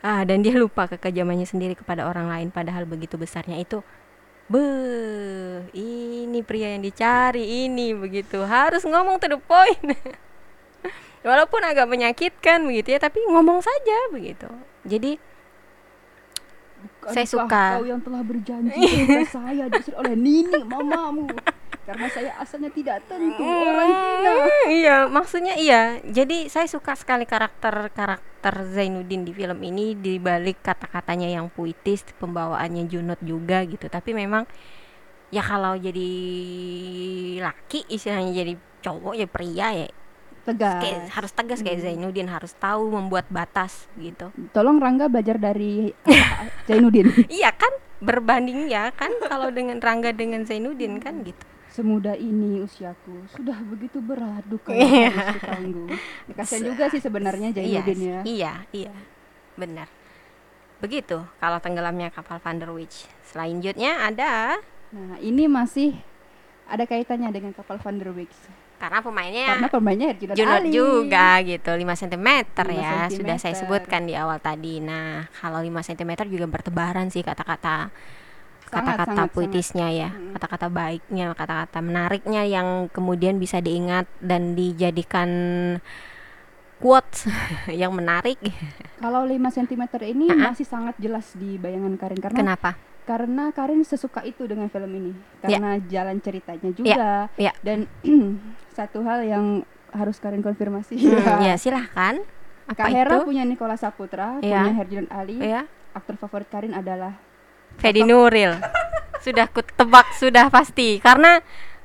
Ah, 0.00 0.24
dan 0.24 0.40
dia 0.40 0.56
lupa 0.56 0.88
kekejamannya 0.88 1.44
sendiri 1.44 1.76
kepada 1.76 2.08
orang 2.08 2.32
lain 2.32 2.48
padahal 2.48 2.88
begitu 2.88 3.20
besarnya 3.20 3.60
itu 3.60 3.84
Beh, 4.50 5.70
ini 5.78 6.42
pria 6.42 6.74
yang 6.74 6.82
dicari 6.82 7.70
ini 7.70 7.94
begitu. 7.94 8.42
Harus 8.42 8.82
ngomong 8.82 9.22
to 9.22 9.30
the 9.30 9.38
point. 9.38 9.94
Walaupun 11.28 11.62
agak 11.62 11.86
menyakitkan 11.86 12.66
begitu 12.66 12.96
ya, 12.96 12.98
tapi 12.98 13.22
ngomong 13.30 13.62
saja 13.62 14.10
begitu. 14.10 14.50
Jadi 14.82 15.22
Saya 17.12 17.28
Bukankah 17.28 17.28
suka. 17.28 17.64
Kau 17.76 17.86
yang 17.86 18.00
telah 18.00 18.22
berjanji 18.24 18.72
kepada 18.80 19.28
saya 19.28 19.64
diusir 19.68 19.94
oleh 20.00 20.16
Nini 20.16 20.60
mamamu. 20.64 21.28
Karena 21.86 22.06
saya 22.12 22.30
asalnya 22.38 22.70
tidak 22.70 23.02
tentu 23.08 23.42
orang 23.42 23.88
Cina. 23.88 24.30
Mm, 24.30 24.66
iya, 24.70 24.96
maksudnya 25.10 25.54
iya. 25.58 25.98
Jadi 26.04 26.46
saya 26.46 26.68
suka 26.70 26.94
sekali 26.94 27.24
karakter 27.26 27.90
karakter 27.90 28.54
Zainuddin 28.70 29.26
di 29.26 29.32
film 29.34 29.58
ini 29.64 29.96
di 29.98 30.20
balik 30.20 30.62
kata-katanya 30.62 31.26
yang 31.26 31.50
puitis, 31.50 32.04
pembawaannya 32.20 32.86
Junot 32.86 33.20
juga 33.24 33.64
gitu. 33.66 33.88
Tapi 33.90 34.14
memang 34.14 34.44
ya 35.30 35.42
kalau 35.46 35.78
jadi 35.78 36.10
laki 37.38 37.86
istilahnya 37.90 38.32
jadi 38.34 38.54
cowok 38.82 39.14
ya 39.14 39.26
pria 39.30 39.68
ya 39.84 39.88
Tegas. 40.40 40.80
kayak 40.80 41.00
harus 41.12 41.32
tegas 41.36 41.60
kayak 41.60 41.84
Zainuddin 41.84 42.26
harus 42.26 42.56
tahu 42.56 42.90
membuat 42.90 43.28
batas 43.28 43.86
gitu. 44.00 44.32
Tolong 44.56 44.80
Rangga 44.80 45.06
belajar 45.06 45.36
dari 45.36 45.92
Zainuddin. 46.68 47.12
iya 47.28 47.52
kan 47.52 47.70
berbanding 48.00 48.66
ya 48.72 48.88
kan 48.96 49.12
kalau 49.28 49.52
dengan 49.52 49.78
Rangga 49.78 50.10
dengan 50.16 50.42
Zainuddin 50.48 50.96
kan 50.98 51.20
gitu. 51.22 51.44
Semudah 51.70 52.12
ini 52.12 52.60
usiaku 52.60 53.30
sudah 53.30 53.54
begitu 53.64 54.02
berat 54.02 54.42
duka 54.44 54.74
Iya. 54.74 55.06
yang 55.06 55.14
harus 55.14 55.36
ditanggung. 55.38 55.90
Kasian 56.34 56.62
juga 56.66 56.84
sih 56.88 56.98
sebenarnya 56.98 57.48
Zainuddin 57.50 57.98
iya, 57.98 58.10
ya. 58.10 58.20
Iya, 58.26 58.52
iya. 58.72 58.92
Benar. 59.54 59.86
Begitu 60.78 61.22
kalau 61.36 61.58
tenggelamnya 61.58 62.10
kapal 62.10 62.38
Van 62.38 62.56
der 62.56 62.68
Wijk. 62.68 62.90
Selanjutnya 63.22 64.02
ada 64.02 64.58
Nah 64.90 65.22
ini 65.22 65.46
masih 65.46 65.94
ada 66.66 66.82
kaitannya 66.82 67.30
dengan 67.30 67.52
kapal 67.52 67.78
Van 67.78 67.96
der 67.96 68.10
Wijk. 68.10 68.34
karena 68.80 69.04
pemainnya 69.04 69.44
Karena 69.52 69.68
pemainnya 69.68 70.08
Junot 70.16 70.64
Ali. 70.64 70.72
juga 70.72 71.36
gitu 71.44 71.68
5 71.68 71.84
cm 72.00 72.28
5 72.48 72.64
ya 72.72 73.12
sudah 73.12 73.36
saya 73.36 73.52
sebutkan 73.52 74.08
di 74.08 74.16
awal 74.16 74.40
tadi 74.40 74.80
nah 74.80 75.28
kalau 75.36 75.60
5 75.60 75.68
cm 75.84 76.24
juga 76.26 76.48
bertebaran 76.48 77.06
sih 77.06 77.20
kata-kata 77.20 77.92
Sangat, 78.64 78.96
kata-kata 78.96 79.12
sangat, 79.20 79.34
puitisnya 79.36 79.86
ya 79.92 80.10
Mm. 80.10 80.29
Kata-kata 80.40 80.66
baiknya 80.66 81.36
kata-kata 81.36 81.78
menariknya 81.78 82.42
yang 82.42 82.88
kemudian 82.88 83.36
bisa 83.36 83.60
diingat 83.60 84.08
dan 84.18 84.56
dijadikan 84.56 85.28
quotes 86.76 87.28
yang 87.70 87.92
menarik. 87.92 88.40
Kalau 88.96 89.22
5 89.22 89.36
cm 89.36 89.82
ini 90.06 90.26
Ah-ah. 90.28 90.50
masih 90.50 90.64
sangat 90.64 90.96
jelas 90.96 91.28
di 91.34 91.54
bayangan 91.54 91.92
Karin 91.94 92.18
karena 92.18 92.38
kenapa? 92.40 92.70
karena 93.00 93.50
Karin 93.50 93.82
sesuka 93.82 94.22
itu 94.22 94.46
dengan 94.46 94.66
film 94.66 94.88
ini 94.88 95.12
karena 95.40 95.76
jalan 95.84 96.16
ceritanya 96.18 96.70
juga. 96.70 97.26
Ya. 97.34 97.50
dan 97.60 97.84
satu 98.72 99.02
hal 99.02 99.20
yang 99.22 99.44
harus 99.90 100.16
Karin 100.16 100.40
konfirmasi 100.40 100.94
Hmm, 100.96 101.42
ya. 101.42 101.54
silahkan 101.54 102.22
apa 102.64 102.78
Kak 102.78 102.88
Hera 102.88 103.18
itu? 103.18 103.26
punya 103.26 103.42
Nikola 103.42 103.74
Saputra 103.74 104.38
Iya. 104.38 104.62
punya 104.62 104.72
Herjunot 104.72 105.10
Ali. 105.10 105.36
Ya. 105.36 105.66
Aktor 105.90 106.14
favorit 106.16 106.46
Karin 106.46 106.70
adalah 106.70 107.18
Fedi 107.80 108.04
Nuril. 108.04 108.60
Sudah 109.24 109.48
ku 109.48 109.64
tebak 109.64 110.12
sudah 110.16 110.52
pasti. 110.52 111.00
Karena 111.00 111.40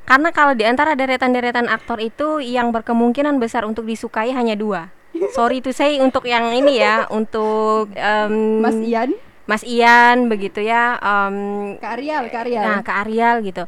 karena 0.05 0.29
kalau 0.29 0.53
di 0.53 0.67
antara 0.67 0.93
deretan-deretan 0.93 1.65
aktor 1.65 1.97
itu 1.97 2.37
yang 2.43 2.69
berkemungkinan 2.69 3.41
besar 3.41 3.65
untuk 3.65 3.89
disukai 3.89 4.29
hanya 4.35 4.53
dua. 4.53 4.93
Sorry 5.31 5.63
to 5.63 5.71
say 5.71 5.97
untuk 6.03 6.27
yang 6.27 6.51
ini 6.51 6.83
ya 6.83 7.07
untuk 7.07 7.89
em, 7.95 8.59
Mas 8.59 8.75
Ian. 8.75 9.15
Mas 9.47 9.63
Ian 9.63 10.27
begitu 10.27 10.59
ya 10.59 10.99
em, 10.99 11.35
Kak 11.79 11.97
Arial 11.97 12.23
Kak 12.27 12.41
Arial. 12.45 12.63
Nah 12.67 12.79
ke 12.83 12.91
Arial 12.91 13.35
gitu. 13.41 13.63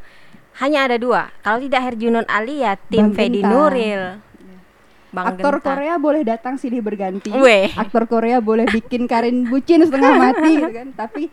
Hanya 0.60 0.90
ada 0.90 0.98
dua. 1.00 1.32
Kalau 1.46 1.62
tidak 1.64 1.82
Herjunot 1.88 2.28
Ali 2.28 2.66
ya 2.66 2.76
tim 2.92 3.12
Bang 3.12 3.16
Fedi 3.16 3.40
Genta. 3.40 3.50
Nuril. 3.54 4.04
Bang 5.08 5.26
aktor 5.34 5.64
Genta. 5.64 5.68
Korea 5.72 5.96
boleh 5.96 6.22
datang 6.28 6.60
silih 6.60 6.84
berganti. 6.84 7.32
Weh. 7.32 7.72
aktor 7.74 8.10
Korea 8.12 8.44
boleh 8.44 8.68
bikin 8.68 9.08
Karin 9.08 9.48
bucin 9.48 9.88
setengah 9.88 10.14
mati 10.20 10.52
gitu 10.60 10.74
kan. 10.74 10.88
Tapi 10.98 11.32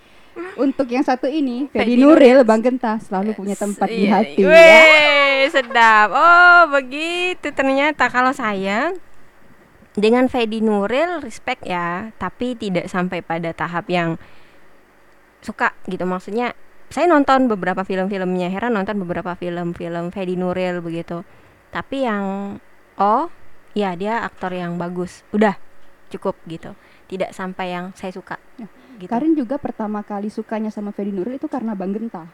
untuk 0.58 0.90
yang 0.90 1.06
satu 1.06 1.30
ini 1.30 1.70
Fedi 1.70 1.98
Nuril 1.98 2.42
Bang 2.42 2.62
Genta 2.62 2.98
selalu 2.98 3.34
punya 3.38 3.54
tempat 3.54 3.88
di 3.90 4.06
Iya, 4.06 4.10
hati 4.18 4.40
ya. 4.42 4.48
Weh, 4.50 5.38
sedap. 5.50 6.08
Oh, 6.10 6.70
begitu. 6.74 7.50
Ternyata 7.54 8.10
kalau 8.10 8.34
saya 8.34 8.94
dengan 9.94 10.26
Fedi 10.26 10.58
Nuril 10.58 11.22
respect 11.22 11.62
ya, 11.62 12.10
tapi 12.18 12.58
tidak 12.58 12.90
sampai 12.90 13.22
pada 13.22 13.54
tahap 13.54 13.86
yang 13.90 14.18
suka 15.42 15.74
gitu. 15.86 16.02
Maksudnya. 16.06 16.54
Saya 16.92 17.10
nonton 17.10 17.50
beberapa 17.50 17.82
film-filmnya, 17.82 18.54
Hera 18.54 18.70
nonton 18.70 19.02
beberapa 19.02 19.34
film-film 19.34 20.14
Fedi 20.14 20.38
Nuril 20.38 20.78
begitu. 20.78 21.26
Tapi 21.74 22.06
yang 22.06 22.24
oh 23.02 23.26
ya 23.74 23.98
dia 23.98 24.22
aktor 24.22 24.54
yang 24.54 24.78
bagus. 24.78 25.26
Udah 25.34 25.58
cukup 26.14 26.38
gitu. 26.46 26.78
Tidak 27.10 27.34
sampai 27.34 27.74
yang 27.74 27.90
saya 27.98 28.14
suka. 28.14 28.38
Ya, 28.62 28.70
gitu 28.96 29.10
Karin 29.10 29.34
juga 29.34 29.56
pertama 29.56 30.00
kali 30.00 30.28
sukanya 30.28 30.68
sama 30.68 30.90
Fedi 30.90 31.10
Nuril 31.10 31.36
itu 31.36 31.46
karena 31.46 31.74
Bang 31.74 31.90
Genta. 31.90 32.26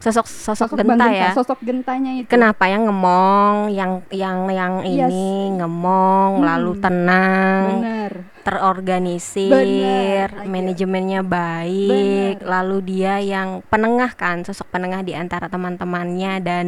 sosok 0.00 0.24
sosok, 0.24 0.80
Bang 0.80 0.96
genta 0.96 1.12
ya 1.12 1.36
Sosok 1.36 1.60
gentanya 1.60 2.16
itu. 2.16 2.24
kenapa 2.24 2.64
yang 2.64 2.88
ngemong 2.88 3.68
yang 3.68 4.00
yang 4.08 4.48
yang 4.48 4.74
Yes. 4.80 5.12
ini 5.12 5.60
ngemong 5.60 6.40
Hmm. 6.40 6.46
lalu 6.48 6.72
tenang 6.80 7.64
Bener. 7.84 8.12
terorganisir, 8.40 9.52
Bener, 9.52 10.48
manajemennya 10.48 11.20
baik, 11.20 12.40
Bener. 12.40 12.48
lalu 12.48 12.76
dia 12.80 13.20
yang 13.20 13.60
penengah 13.68 14.16
kan, 14.16 14.40
sosok 14.40 14.72
penengah 14.72 15.04
di 15.04 15.12
antara 15.12 15.52
teman-temannya 15.52 16.40
dan 16.40 16.66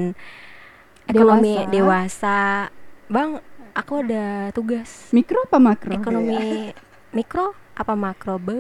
ekonomi 1.08 1.64
dewasa. 1.68 2.68
Bang, 3.08 3.40
aku 3.72 4.04
ada 4.04 4.52
tugas. 4.52 5.08
Mikro 5.10 5.40
apa 5.44 5.56
makro? 5.56 5.88
Ekonomi 5.88 6.68
mikro 7.12 7.56
apa 7.72 7.92
makro? 7.92 8.36
Be. 8.36 8.54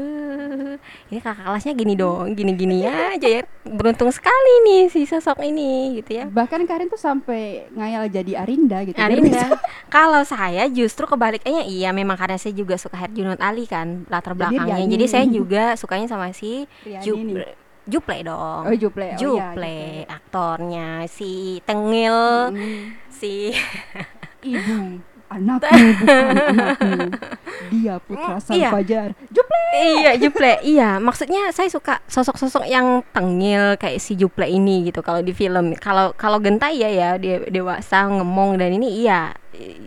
Ini 1.08 1.20
kakak 1.20 1.44
kelasnya 1.44 1.72
gini 1.72 1.92
dong, 1.92 2.32
gini-gini 2.32 2.82
aja 2.84 3.28
ya. 3.28 3.42
Beruntung 3.62 4.08
sekali 4.08 4.52
nih 4.64 4.82
si 4.88 5.04
sosok 5.04 5.40
ini 5.40 6.00
gitu 6.00 6.16
ya. 6.16 6.24
Bahkan 6.26 6.64
Karin 6.64 6.88
tuh 6.88 6.96
sampai 6.96 7.68
ngayal 7.70 8.08
jadi 8.08 8.40
Arinda 8.40 8.80
gitu. 8.82 8.96
Biar 8.96 9.12
Arinda. 9.12 9.60
Kalau 9.94 10.24
saya 10.24 10.64
justru 10.66 11.04
kebaliknya 11.04 11.62
iya 11.62 11.92
memang 11.92 12.16
karena 12.16 12.36
saya 12.36 12.52
juga 12.52 12.74
suka 12.74 12.96
Herjunot 12.96 13.38
Ali 13.38 13.68
kan 13.68 14.08
latar 14.08 14.32
Jadi 14.32 14.56
belakangnya. 14.56 14.76
Riani. 14.80 14.92
Jadi 14.92 15.04
saya 15.06 15.24
juga 15.28 15.76
sukanya 15.76 16.08
sama 16.08 16.32
si. 16.32 16.64
Juple 17.82 18.22
dong. 18.22 18.62
Oh 18.62 18.76
Juple. 18.78 19.02
Oh, 19.02 19.10
iya, 19.10 19.18
Juple, 19.18 19.78
aktornya 20.06 21.02
si 21.10 21.58
Tengil, 21.66 22.54
Mm. 22.54 22.94
si 23.10 23.50
Ibu, 24.42 25.02
anakmu 25.32 25.88
bukan 26.00 26.36
anakmu. 26.36 27.00
Dia 27.72 27.94
putra 27.98 28.36
Mm, 28.36 28.42
sang 28.42 28.56
iya. 28.56 28.70
fajar. 28.70 29.08
Juple. 29.28 29.62
iya 29.72 30.10
Juple, 30.16 30.52
iya. 30.62 30.90
Maksudnya 30.98 31.48
saya 31.50 31.68
suka 31.68 32.04
sosok-sosok 32.06 32.64
yang 32.66 33.00
tengil 33.10 33.76
kayak 33.76 33.96
si 33.96 34.12
Juple 34.14 34.44
ini 34.44 34.86
gitu 34.86 35.00
kalau 35.00 35.20
di 35.20 35.32
film. 35.32 35.72
Kalau 35.76 36.12
kalau 36.12 36.36
Genta 36.38 36.68
iya 36.68 36.88
ya 36.88 37.08
dia 37.16 37.40
dewasa 37.46 38.04
ngemong 38.04 38.60
dan 38.60 38.72
ini 38.72 39.00
iya 39.00 39.32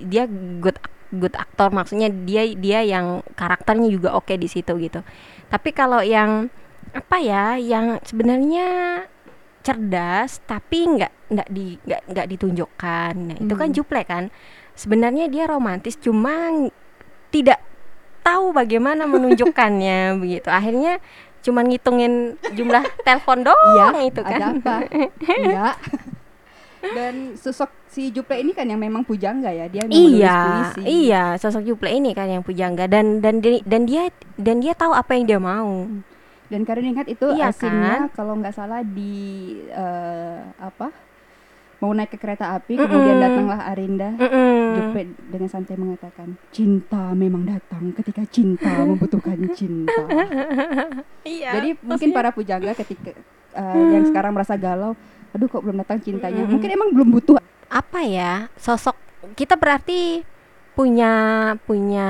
dia 0.06 0.26
good 0.60 0.78
good 1.14 1.34
aktor 1.34 1.70
maksudnya 1.70 2.10
dia 2.10 2.50
dia 2.54 2.80
yang 2.82 3.22
karakternya 3.34 3.88
juga 3.88 4.14
oke 4.14 4.34
di 4.34 4.50
situ 4.50 4.74
gitu. 4.82 5.06
Tapi 5.48 5.70
kalau 5.72 6.02
yang 6.02 6.50
apa 6.96 7.18
ya 7.20 7.60
yang 7.60 8.00
sebenarnya 8.02 9.04
cerdas 9.62 10.46
tapi 10.46 10.86
nggak 10.86 11.14
nggak 11.34 11.50
di 11.50 11.74
nggak 11.82 12.02
nggak 12.06 12.28
ditunjukkan 12.30 13.14
nah, 13.18 13.38
itu 13.42 13.54
kan 13.58 13.68
Hmm. 13.68 13.76
Juple 13.76 14.02
kan 14.06 14.24
sebenarnya 14.76 15.26
dia 15.28 15.48
romantis 15.48 15.96
cuma 15.96 16.52
tidak 17.32 17.60
tahu 18.22 18.52
bagaimana 18.52 19.06
menunjukkannya 19.06 20.00
begitu 20.22 20.48
akhirnya 20.48 21.00
cuma 21.42 21.62
ngitungin 21.62 22.36
jumlah 22.52 22.82
telepon 23.06 23.46
doang 23.46 23.94
Iya, 23.96 24.10
itu 24.10 24.22
ada 24.22 24.30
kan 24.34 24.42
apa? 24.56 24.76
Enggak. 25.24 25.78
Dan 26.86 27.34
sosok 27.34 27.74
si 27.90 28.14
Juple 28.14 28.38
ini 28.38 28.54
kan 28.54 28.70
yang 28.70 28.78
memang 28.78 29.02
pujangga 29.02 29.50
ya, 29.50 29.66
dia 29.66 29.90
iya 29.90 30.38
puisi. 30.70 30.82
iya 30.86 31.34
sosok 31.34 31.66
Juple 31.66 31.90
ini 31.90 32.14
kan 32.14 32.30
yang 32.30 32.46
pujangga 32.46 32.86
dan 32.86 33.26
dan 33.26 33.42
dan 33.42 33.90
dia 33.90 34.14
dan 34.38 34.62
dia 34.62 34.78
tahu 34.78 34.94
apa 34.94 35.18
yang 35.18 35.26
dia 35.26 35.40
mau 35.42 35.90
Dan 36.46 36.62
Karin 36.62 36.94
ingat 36.94 37.10
itu 37.10 37.26
Iya 37.26 37.50
asinnya 37.50 38.06
kalau 38.14 38.38
nggak 38.38 38.54
salah 38.54 38.86
di 38.86 39.18
eh, 39.66 40.46
apa? 40.62 40.94
Mau 41.86 41.94
naik 41.94 42.10
ke 42.10 42.18
kereta 42.18 42.50
api, 42.52 42.74
kemudian 42.76 43.14
Mm-mm. 43.14 43.26
datanglah 43.30 43.60
Arinda. 43.64 44.10
Juple 44.74 45.06
dengan 45.24 45.46
santai 45.46 45.78
mengatakan, 45.78 46.34
cinta 46.50 47.14
memang 47.14 47.46
datang 47.46 47.94
ketika 47.94 48.26
cinta 48.26 48.74
membutuhkan 48.90 49.38
cinta. 49.54 49.94
iya 51.22 51.54
Jadi 51.54 51.78
mungkin 51.80 52.10
para 52.10 52.34
pujangga 52.34 52.74
ketika 52.74 53.14
eh, 53.54 53.86
yang 53.92 54.02
sekarang 54.04 54.34
merasa 54.34 54.56
galau, 54.56 54.98
aduh 55.30 55.46
kok 55.46 55.62
belum 55.62 55.78
datang 55.78 56.02
cintanya, 56.02 56.42
Mm-mm. 56.42 56.52
mungkin 56.52 56.70
emang 56.72 56.90
belum 56.90 57.10
butuh. 57.12 57.38
apa 57.66 58.02
ya 58.02 58.34
sosok 58.56 58.94
kita 59.34 59.54
berarti 59.54 60.26
punya 60.74 61.14
punya 61.62 62.10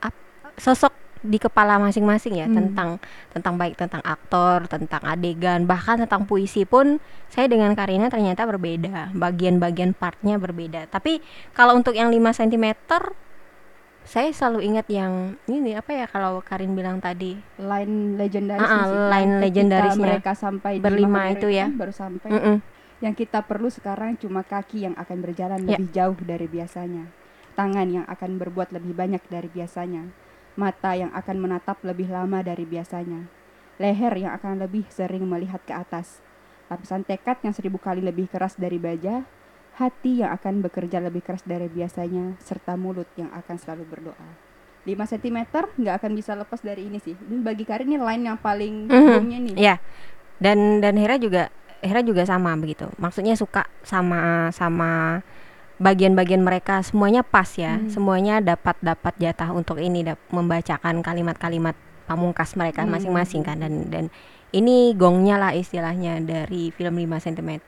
ap- 0.00 0.26
sosok 0.56 0.92
di 1.24 1.38
kepala 1.38 1.76
masing-masing 1.78 2.36
ya 2.36 2.44
Hmm. 2.44 2.54
tentang 2.54 2.88
tentang 3.30 3.54
baik 3.56 3.74
tentang 3.74 4.04
aktor 4.04 4.68
tentang 4.68 5.00
adegan 5.02 5.64
bahkan 5.64 5.96
tentang 5.96 6.22
puisi 6.22 6.62
pun 6.62 7.00
saya 7.26 7.48
dengan 7.48 7.72
Karina 7.72 8.06
ternyata 8.06 8.44
berbeda 8.44 9.08
bagian-bagian 9.10 9.90
partnya 9.92 10.36
berbeda 10.36 10.84
tapi 10.86 11.24
kalau 11.50 11.74
untuk 11.74 11.92
yang 11.92 12.08
5 12.08 12.20
cm 12.36 12.66
saya 14.04 14.28
selalu 14.30 14.68
ingat 14.68 14.86
yang 14.86 15.12
ini 15.46 15.72
apa 15.72 15.90
ya 15.90 16.04
kalau 16.04 16.38
Karin 16.38 16.76
bilang 16.76 17.00
tadi 17.00 17.40
line 17.56 18.14
legendaris 18.14 18.60
Ah, 18.62 18.76
ah, 18.76 18.84
sih, 18.84 18.92
line 18.92 19.08
yang 19.08 19.32
ketika 19.32 19.40
legendarisnya. 19.40 20.04
mereka 20.06 20.32
sampai 20.36 20.72
Berlima 20.76 21.20
itu 21.30 21.48
ya. 21.48 21.66
baru 21.66 21.88
sampai 21.90 22.28
Mm-mm. 22.28 22.56
yang 23.00 23.12
kita 23.12 23.40
perlu 23.40 23.66
sekarang 23.66 24.14
cuma 24.14 24.44
kaki 24.44 24.84
yang 24.84 24.94
akan 24.94 25.18
berjalan 25.18 25.56
Ya. 25.62 25.80
lebih 25.80 25.88
jauh 25.90 26.16
dari 26.20 26.44
biasanya 26.44 27.08
tangan 27.54 27.88
yang 27.88 28.04
akan 28.04 28.36
berbuat 28.36 28.76
lebih 28.76 28.92
banyak 28.92 29.24
dari 29.24 29.48
biasanya 29.48 30.04
mata 30.54 30.94
yang 30.94 31.10
akan 31.12 31.36
menatap 31.38 31.82
lebih 31.82 32.10
lama 32.10 32.42
dari 32.42 32.62
biasanya. 32.62 33.26
Leher 33.78 34.14
yang 34.14 34.32
akan 34.38 34.62
lebih 34.62 34.86
sering 34.88 35.26
melihat 35.26 35.58
ke 35.66 35.74
atas. 35.74 36.22
Lapisan 36.70 37.02
tekad 37.02 37.42
yang 37.42 37.52
seribu 37.52 37.76
kali 37.82 38.00
lebih 38.00 38.30
keras 38.30 38.54
dari 38.54 38.78
baja. 38.78 39.26
Hati 39.74 40.22
yang 40.22 40.30
akan 40.30 40.62
bekerja 40.62 41.02
lebih 41.02 41.26
keras 41.26 41.42
dari 41.42 41.66
biasanya. 41.66 42.38
Serta 42.38 42.78
mulut 42.78 43.10
yang 43.18 43.34
akan 43.34 43.56
selalu 43.58 43.84
berdoa. 43.90 44.28
5 44.86 45.10
cm 45.16 45.38
nggak 45.80 45.94
akan 45.98 46.12
bisa 46.14 46.36
lepas 46.38 46.60
dari 46.62 46.86
ini 46.86 47.02
sih. 47.02 47.16
Ini 47.16 47.40
bagi 47.42 47.64
Karin 47.66 47.88
ini 47.88 47.98
line 47.98 48.22
yang 48.30 48.38
paling 48.38 48.86
Mhm. 48.86 49.06
boomnya 49.10 49.38
nih. 49.40 49.54
Ya, 49.56 49.74
dan 50.38 50.78
dan 50.78 50.94
Hera 50.94 51.16
juga 51.18 51.48
Hera 51.84 52.00
juga 52.04 52.22
sama 52.24 52.54
begitu. 52.56 52.88
Maksudnya 52.96 53.34
suka 53.34 53.66
sama 53.82 54.48
sama 54.52 55.20
bagian-bagian 55.76 56.40
mereka 56.40 56.80
semuanya 56.80 57.20
pas 57.20 57.50
ya, 57.52 57.76
Hmm. 57.76 57.88
semuanya 57.88 58.38
dapat 58.38 58.78
dapat 58.80 59.14
jatah 59.16 59.50
untuk 59.50 59.76
ini 59.76 60.04
dap- 60.04 60.22
membacakan 60.28 61.00
kalimat-kalimat 61.00 61.74
pamungkas 62.04 62.54
mereka 62.54 62.82
Hmm. 62.82 62.92
masing-masing 62.92 63.42
kan 63.42 63.58
dan 63.58 63.88
dan 63.88 64.04
ini 64.50 64.94
gongnya 64.94 65.34
lah 65.36 65.50
istilahnya 65.50 66.20
dari 66.20 66.70
film 66.70 66.94
5 66.96 67.18
cm. 67.18 67.58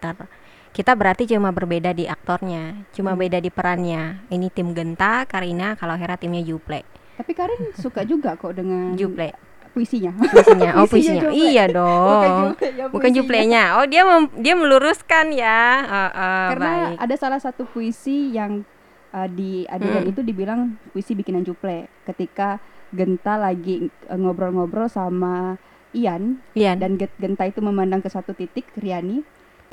Kita 0.71 0.93
berarti 0.93 1.25
cuma 1.27 1.51
berbeda 1.51 1.91
di 1.91 2.05
aktornya, 2.05 2.87
cuma 2.91 3.11
Hmm. 3.11 3.19
beda 3.19 3.39
di 3.39 3.49
perannya. 3.49 4.23
Ini 4.29 4.47
tim 4.49 4.71
Genta, 4.71 5.25
Karina, 5.25 5.75
kalau 5.75 5.95
Hera 5.95 6.15
timnya 6.15 6.41
Juple. 6.41 6.85
tapi 7.17 7.33
Karin 7.33 7.73
suka 7.81 8.05
juga 8.05 8.37
kok 8.37 8.53
dengan 8.53 8.93
Juple 8.93 9.33
puisinya 9.73 10.09
puisinya. 10.13 10.71
Oh, 10.77 10.85
Puisinya 10.89 10.89
puisinya. 10.89 11.23
Juple. 11.27 11.49
Iya 11.51 11.65
dong. 11.67 12.45
Juple, 12.53 12.69
ya, 12.71 12.85
bukan 12.89 13.11
juplenya 13.11 13.63
oh 13.77 13.85
dia 13.85 14.03
mem- 14.03 14.33
dia 14.37 14.53
meluruskan 14.53 15.33
ya 15.33 15.61
Eh, 15.83 16.11
eh, 16.13 16.47
karena 16.49 16.71
baik 16.97 17.05
ada 17.05 17.15
salah 17.15 17.37
satu 17.37 17.63
puisi 17.65 18.33
yang 18.33 18.65
uh, 19.13 19.29
di 19.29 19.63
adegan 19.67 20.03
Mm. 20.03 20.11
itu 20.11 20.21
dibilang 20.21 20.61
puisi 20.91 21.13
bikinan 21.13 21.45
Juple. 21.45 21.87
Ketika 22.03 22.59
Genta 22.89 23.37
lagi 23.37 23.87
uh, 24.07 24.15
ngobrol-ngobrol 24.15 24.87
sama 24.87 25.61
Ian 25.91 26.39
Iya 26.53 26.73
dan 26.75 26.97
Genta 26.97 27.45
itu 27.45 27.59
memandang 27.59 27.99
ke 27.99 28.07
satu 28.07 28.31
titik 28.31 28.69
Riani 28.75 29.21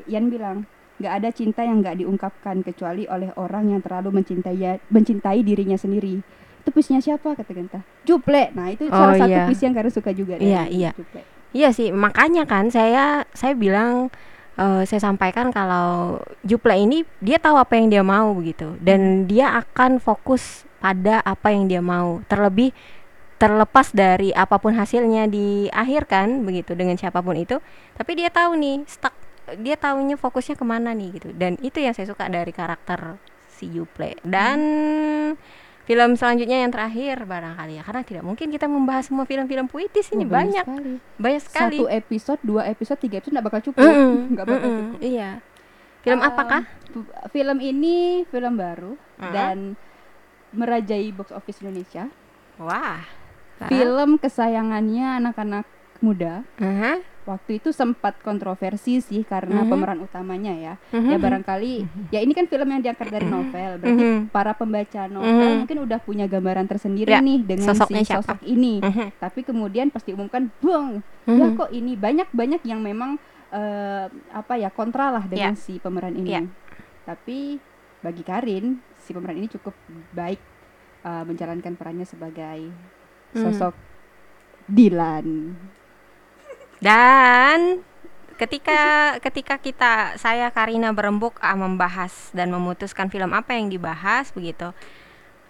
Ian 0.06 0.28
bilang 0.28 0.66
nggak 0.98 1.14
ada 1.14 1.30
cinta 1.30 1.62
yang 1.62 1.82
nggak 1.82 2.00
diungkapkan 2.00 2.62
kecuali 2.62 3.06
oleh 3.06 3.34
orang 3.36 3.74
yang 3.74 3.82
terlalu 3.82 4.22
mencintai 4.22 4.78
mencintai 4.88 5.42
dirinya 5.42 5.76
sendiri. 5.76 6.22
Itu 6.64 6.70
puisinya 6.72 7.04
siapa? 7.04 7.36
kata 7.36 7.52
Genta. 7.52 7.80
Juple. 8.04 8.54
Nah 8.56 8.72
itu 8.72 8.88
Oh, 8.88 8.94
salah 8.94 9.18
satu 9.18 9.30
iya. 9.30 9.46
puisi 9.50 9.66
yang 9.66 9.76
Karin 9.76 9.92
suka 9.92 10.14
juga 10.14 10.38
Iya, 10.38 10.70
iya. 10.70 10.92
Juple. 10.96 11.22
Iya 11.54 11.70
sih 11.70 11.94
makanya 11.94 12.50
kan 12.50 12.74
saya 12.74 13.30
saya 13.34 13.54
bilang 13.54 14.10
eh, 14.60 14.84
saya 14.86 15.02
sampaikan 15.02 15.50
kalau 15.50 16.20
Juple 16.46 16.76
ini 16.76 17.08
dia 17.24 17.38
tahu 17.38 17.58
apa 17.58 17.78
yang 17.78 17.88
dia 17.90 18.04
mau 18.06 18.34
begitu 18.36 18.76
dan 18.82 19.26
dia 19.26 19.54
akan 19.58 19.98
fokus 20.02 20.68
pada 20.84 21.24
apa 21.24 21.54
yang 21.54 21.70
dia 21.70 21.80
mau. 21.80 22.20
Terlebih 22.28 22.76
terlepas 23.38 23.92
dari 23.92 24.32
apa 24.32 24.56
pun 24.62 24.76
hasilnya 24.78 25.28
di 25.28 25.68
akhir 25.74 26.08
kan 26.08 26.48
begitu 26.48 26.80
dengan 26.80 26.96
siapa 26.96 27.20
pun 27.20 27.36
itu 27.36 27.60
tapi 28.00 28.16
dia 28.16 28.32
tahu 28.32 28.56
nih 28.56 28.88
stuck 28.88 29.12
dia 29.60 29.76
tahunya 29.76 30.16
fokusnya 30.16 30.56
ke 30.56 30.66
mana 30.66 30.96
nih 30.96 31.20
gitu. 31.20 31.30
Dan 31.36 31.60
itu 31.60 31.84
yang 31.84 31.92
saya 31.92 32.08
suka 32.08 32.32
dari 32.32 32.52
karakter 32.56 33.20
si 33.52 33.68
Juple. 33.70 34.16
Dan 34.24 34.60
film 35.84 36.16
selanjutnya 36.16 36.64
yang 36.64 36.72
terakhir 36.72 37.28
barangkali 37.28 37.74
ya. 37.80 37.84
Karena 37.84 38.02
tidak 38.08 38.24
mungkin 38.24 38.48
kita 38.50 38.66
membahas 38.68 39.12
semua 39.12 39.28
film-film 39.28 39.68
puitis 39.68 40.08
ini. 40.16 40.24
Oh, 40.24 40.32
banyak 40.32 40.64
banyak. 40.64 40.66
sekali. 40.66 40.94
banyak 41.20 41.42
sekali. 41.44 41.78
Satu 41.80 41.86
episode 41.92 42.42
dua 42.44 42.62
episode 42.68 43.00
tiga 43.04 43.16
episode 43.20 43.34
nggak 43.36 43.48
bakal 43.48 43.62
cukup. 43.62 43.84
Nggak 44.34 44.46
bakal 44.48 44.68
mm-mm, 44.68 44.80
cukup. 44.80 45.00
Iya. 45.04 45.30
Film 46.04 46.20
Um, 46.20 46.28
apakah? 46.28 46.62
film 47.32 47.58
ini 47.64 48.22
film 48.30 48.54
baru 48.60 48.94
Mm-mm. 49.18 49.34
dan 49.34 49.58
merajai 50.54 51.10
box 51.12 51.34
office 51.34 51.60
Indonesia. 51.64 52.08
Wah. 52.62 53.02
Sarah? 53.54 53.70
film 53.70 54.10
kesayangannya 54.18 55.22
anak-anak 55.22 55.66
muda. 56.02 56.42
Aha. 56.58 57.00
Waktu 57.24 57.58
itu 57.58 57.72
sempat 57.72 58.20
kontroversi 58.20 59.00
sih 59.00 59.24
karena 59.24 59.64
Mhm. 59.64 59.70
pemeran 59.70 60.00
utamanya 60.00 60.52
ya. 60.52 60.74
Mhm. 60.92 61.10
Ya 61.10 61.18
barangkali 61.18 61.74
ya 62.12 62.20
ini 62.20 62.32
kan 62.32 62.46
film 62.46 62.68
yang 62.68 62.84
diangkat 62.84 63.08
dari 63.10 63.28
novel. 63.28 63.80
Berarti 63.80 64.04
Mhm. 64.04 64.20
para 64.30 64.52
pembaca 64.52 65.02
novel 65.08 65.32
Mhm. 65.50 65.58
mungkin 65.64 65.78
udah 65.84 66.00
punya 66.00 66.26
gambaran 66.28 66.68
tersendiri 66.68 67.10
Ya, 67.10 67.24
nih 67.24 67.40
dengan 67.42 67.72
sosoknya 67.72 68.04
si 68.04 68.12
siapa. 68.12 68.22
sosok 68.28 68.40
ini. 68.44 68.84
Mhm. 68.84 69.08
Tapi 69.18 69.40
kemudian 69.42 69.88
pas 69.88 70.04
diumumkan, 70.04 70.52
"Bang, 70.60 71.00
ya 71.24 71.48
Mhm. 71.48 71.56
kok 71.56 71.70
ini 71.72 71.96
banyak-banyak 71.96 72.62
yang 72.64 72.80
memang 72.80 73.16
eh, 73.54 74.10
apa 74.34 74.58
ya 74.58 74.74
kontra 74.74 75.14
lah 75.14 75.30
dengan 75.30 75.54
Ya. 75.54 75.62
si 75.62 75.78
pemeran 75.78 76.18
ini." 76.18 76.26
Ya. 76.28 76.42
Tapi 77.06 77.62
bagi 78.02 78.26
Karin, 78.26 78.82
si 78.98 79.14
pemeran 79.14 79.38
ini 79.38 79.48
cukup 79.48 79.78
baik 80.12 80.42
eh, 81.04 81.24
menjalankan 81.24 81.76
perannya 81.76 82.04
sebagai 82.04 82.72
Hmm. 83.32 83.44
sosok 83.44 83.76
Dilan. 84.66 85.52
Dan 86.84 87.80
ketika 88.36 89.16
ketika 89.24 89.56
kita 89.56 90.20
saya 90.20 90.52
Karina 90.52 90.92
berembuk 90.92 91.40
ah, 91.40 91.56
membahas 91.56 92.12
dan 92.36 92.52
memutuskan 92.52 93.08
film 93.08 93.32
apa 93.32 93.56
yang 93.56 93.72
dibahas 93.72 94.36
begitu. 94.36 94.76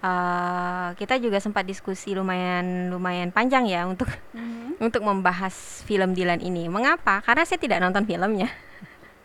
eh, 0.03 0.89
kita 0.99 1.15
juga 1.17 1.39
sempat 1.39 1.63
diskusi 1.63 2.11
lumayan 2.13 2.91
lumayan 2.91 3.31
panjang 3.33 3.65
ya 3.65 3.87
untuk 3.89 4.11
untuk 4.85 5.01
membahas 5.01 5.81
film 5.89 6.13
Dilan 6.13 6.37
ini. 6.43 6.69
Mengapa? 6.69 7.25
Karena 7.25 7.47
saya 7.47 7.57
tidak 7.57 7.81
nonton 7.81 8.05
filmnya. 8.05 8.51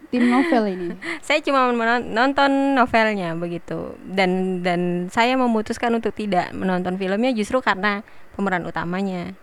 Tim 0.08 0.24
novel 0.32 0.64
ini. 0.72 0.88
Saya 1.26 1.44
cuma 1.44 1.68
menon- 1.68 2.16
nonton 2.16 2.72
novelnya 2.72 3.36
begitu. 3.36 3.92
Dan 4.00 4.64
dan 4.64 5.12
saya 5.12 5.36
memutuskan 5.36 5.92
untuk 5.92 6.16
tidak 6.16 6.48
menonton 6.56 6.96
filmnya 6.96 7.36
justru 7.36 7.60
karena 7.60 8.00
pemeran 8.32 8.64
utamanya. 8.64 9.36